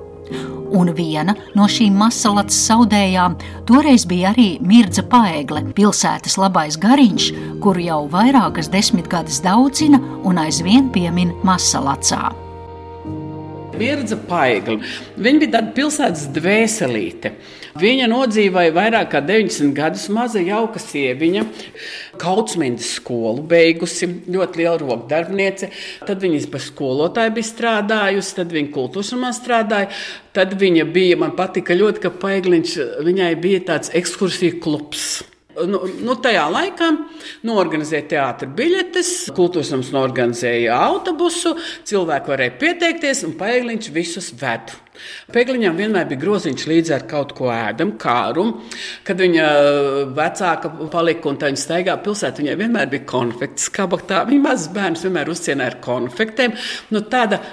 Un 0.73 0.89
viena 0.97 1.35
no 1.53 1.67
šīm 1.69 1.97
masalats 2.01 2.57
saudējām 2.67 3.35
toreiz 3.69 4.07
bija 4.09 4.31
arī 4.33 4.55
Mirdza 4.65 5.05
Paegle, 5.05 5.61
pilsētas 5.77 6.39
labais 6.41 6.79
gariņš, 6.81 7.29
kuru 7.61 7.85
jau 7.87 7.99
vairākas 8.13 8.71
desmitgades 8.73 9.43
daudzina 9.45 10.01
un 10.25 10.41
aizvien 10.41 10.89
piemin 10.93 11.35
masalacā. 11.45 12.42
Mirdza 13.83 14.17
Paigla. 14.29 14.79
Viņa 15.19 15.41
bija 15.41 15.53
tāda 15.57 15.73
pilsētas 15.75 16.29
dvēselīte. 16.35 17.33
Viņa 17.81 18.05
nodzīvoja 18.11 18.71
vairāk 18.75 19.09
kā 19.15 19.21
90 19.25 19.73
gadus, 19.73 20.05
maza 20.13 20.41
jauka 20.43 20.79
sieviņa, 20.81 21.43
Kautsmīnas 22.21 22.91
skolu 22.99 23.41
beigusi, 23.49 24.07
ļoti 24.29 24.61
liela 24.61 24.77
rokdarbniece. 24.77 25.71
Tad 26.05 26.21
viņa 26.21 26.43
par 26.53 26.63
skolotāju 26.63 27.35
bija 27.39 27.49
strādājusi, 27.49 28.37
tad 28.37 28.53
viņa 28.53 28.73
kultūras 28.77 29.11
namā 29.15 29.33
strādāja. 29.33 29.89
Tad 30.37 30.53
viņa 30.61 30.85
bija, 30.93 31.19
man 31.25 31.33
patika 31.37 31.75
ļoti, 31.77 32.05
ka 32.05 32.13
Paigliņš, 32.23 32.79
viņai 33.09 33.35
bija 33.41 33.65
tāds 33.73 33.93
ekskursiju 33.97 34.61
klubs. 34.63 35.23
Nu, 35.53 35.83
nu, 36.01 36.15
tajā 36.17 36.43
laikā 36.49 36.87
norganizēja 37.45 38.05
teātris 38.09 38.53
biļetes, 38.57 39.09
kultūras 39.37 39.69
nams 39.73 39.91
norganizēja 39.93 40.73
autobusu, 40.87 41.51
cilvēki 41.85 42.31
varēja 42.31 42.53
pieteikties, 42.61 43.21
un 43.27 43.35
Pēkliņš 43.37 43.89
visus 43.93 44.31
ved. 44.39 44.73
Pēkliņam 45.33 45.77
vienmēr 45.77 46.07
bija 46.09 46.23
groziņš 46.23 46.65
līdzi 46.69 46.95
ar 46.97 47.05
kaut 47.09 47.35
ko 47.37 47.51
ēdamu, 47.53 47.97
kārumu. 48.01 48.63
Kad 49.05 49.21
viņa 49.21 49.51
vecāka 50.17 50.73
palika 50.93 51.29
un 51.29 51.37
viņa 51.43 51.61
staigā 51.61 51.99
pilsētā, 52.01 52.41
viņai 52.41 52.57
vienmēr 52.63 52.89
bija 52.95 53.05
konfekts 53.13 53.69
kabatā. 53.73 54.23
Viņa 54.29 54.47
mazs 54.47 54.73
bērns 54.73 55.05
vienmēr 55.05 55.29
uzcienīja 55.33 55.69
ar 55.73 55.79
konfektēm. 55.85 56.57
Nu, 56.93 57.05
tāda 57.13 57.43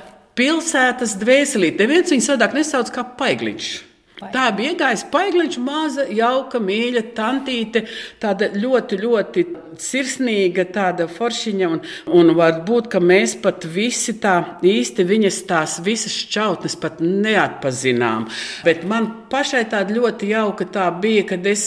pilsētas 0.40 1.18
dvēselīte. 1.20 1.84
Neviens 1.84 2.16
viņu 2.16 2.28
savādāk 2.30 2.56
nesauc 2.56 2.92
kā 2.96 3.04
Pēkliņš. 3.20 3.89
Tā 4.20 4.50
bija 4.52 4.74
iegājusi 4.74 5.06
paiglis, 5.12 5.56
maza, 5.64 6.04
jauka, 6.12 6.60
mīļa, 6.60 7.02
tantīte, 7.16 7.86
tāda 8.20 8.50
ļoti, 8.52 8.98
ļoti 9.00 9.44
sirsnīga, 9.80 10.66
tāda 10.74 11.06
foršiņa. 11.08 11.70
Un, 11.72 11.80
un 12.20 12.34
varbūt, 12.36 12.90
ka 12.92 13.00
mēs 13.00 13.38
pat 13.40 13.64
visi 13.64 14.18
tā 14.20 14.36
īsti 14.66 15.06
viņas 15.08 15.40
tās 15.48 15.78
visas 15.86 16.18
šķautnes 16.26 16.76
pat 16.82 17.00
neatpazinām. 17.00 18.28
Bet 18.66 18.84
man 18.88 19.08
pašai 19.32 19.64
tāda 19.72 19.96
ļoti 19.96 20.34
jauka 20.34 20.68
tā 20.68 20.90
bija, 21.00 21.24
kad 21.32 21.48
es 21.48 21.64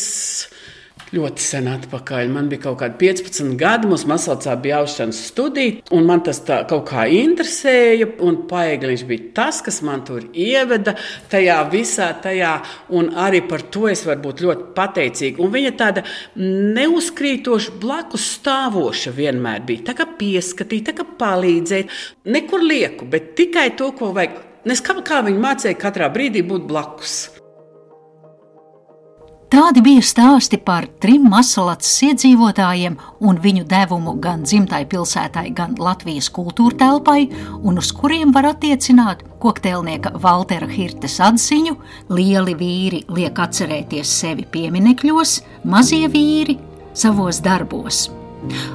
ļoti 1.13 1.43
sen 1.43 1.67
atpakaļ. 1.71 2.29
Man 2.33 2.49
bija 2.51 2.65
kaut 2.67 2.79
kādi 2.81 2.97
15 3.01 3.55
gadi, 3.59 3.89
mums 3.89 4.05
Masalcā 4.09 4.55
bija 4.61 4.81
aušanas 4.81 5.19
studija, 5.29 5.81
un 5.95 6.07
man 6.09 6.23
tas 6.25 6.41
tā 6.45 6.61
kaut 6.69 6.87
kā 6.89 7.05
interesēja, 7.11 8.09
un 8.25 8.43
Paegliņš 8.49 9.05
bija 9.09 9.29
tas, 9.37 9.61
kas 9.65 9.81
man 9.85 10.03
tur 10.07 10.25
ieveda 10.33 10.95
tajā 11.31 11.59
visā 11.73 12.09
tajā, 12.23 12.53
un 12.97 13.11
arī 13.25 13.43
par 13.49 13.65
to 13.73 13.87
es 13.91 14.05
varu 14.07 14.25
būt 14.27 14.43
ļoti 14.45 14.69
pateicīga. 14.77 15.43
Un 15.43 15.53
viņa 15.53 15.75
tāda 15.79 16.05
neuzkrītoša, 16.39 17.77
blakus 17.83 18.31
stāvoša 18.39 19.13
vienmēr 19.15 19.63
bija. 19.67 19.89
Tā 19.91 19.97
kā 19.97 20.09
pieskatīja, 20.19 20.89
tā 20.89 20.97
kā 20.97 21.07
palīdzēja, 21.19 21.91
nekur 22.33 22.65
lieku, 22.65 23.09
bet 23.09 23.33
tikai 23.39 23.69
to, 23.77 23.93
ko 23.97 24.13
vajag. 24.15 24.41
Nes 24.69 24.79
kā, 24.79 24.95
kā 25.03 25.19
viņa 25.25 25.43
mācīja 25.43 25.79
katrā 25.79 26.07
brīdī 26.13 26.45
būt 26.47 26.69
blakus. 26.69 27.42
Tādi 29.53 29.83
bija 29.85 30.01
stāsti 30.01 30.57
par 30.65 30.87
trim 30.97 31.27
masalats 31.29 31.91
iedzīvotājiem 32.07 32.95
un 33.29 33.37
viņu 33.43 33.67
devumu 33.69 34.15
gan 34.23 34.41
dzimtai 34.47 34.79
pilsētai, 34.89 35.51
gan 35.53 35.75
Latvijas 35.77 36.31
kultūra 36.33 36.79
telpai, 36.79 37.27
un 37.61 37.77
uz 37.77 37.91
kuriem 37.93 38.33
var 38.33 38.47
attiecināt 38.49 39.21
kokteilnieka 39.43 40.15
Valtera 40.25 40.71
Hirtes 40.73 41.19
atziņu: 41.21 41.77
lieli 42.09 42.57
vīri 42.57 43.03
liek 43.13 43.45
atcerēties 43.45 44.17
sevi 44.23 44.49
pieminekļos, 44.57 45.37
mazie 45.69 46.09
vīri 46.09 46.57
savos 46.97 47.45
darbos. 47.45 48.07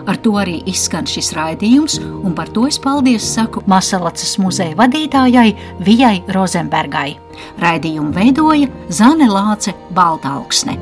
Ar 0.09 0.19
to 0.25 0.35
arī 0.41 0.59
izskan 0.71 1.07
šis 1.09 1.33
raidījums, 1.37 1.99
un 2.01 2.35
par 2.37 2.51
to 2.55 2.67
es 2.69 2.81
paldies 2.83 3.27
saku 3.35 3.63
Masalacas 3.71 4.37
muzeja 4.43 4.77
vadītājai 4.79 5.53
Vijai 5.85 6.17
Rozenbergai. 6.35 7.17
Raidījumu 7.63 8.15
veidoja 8.17 8.69
Zane 8.91 9.29
Lāce 9.31 9.77
Baltāuksne. 9.95 10.79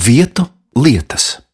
Vietu 0.00 0.48
lietas. 0.78 1.49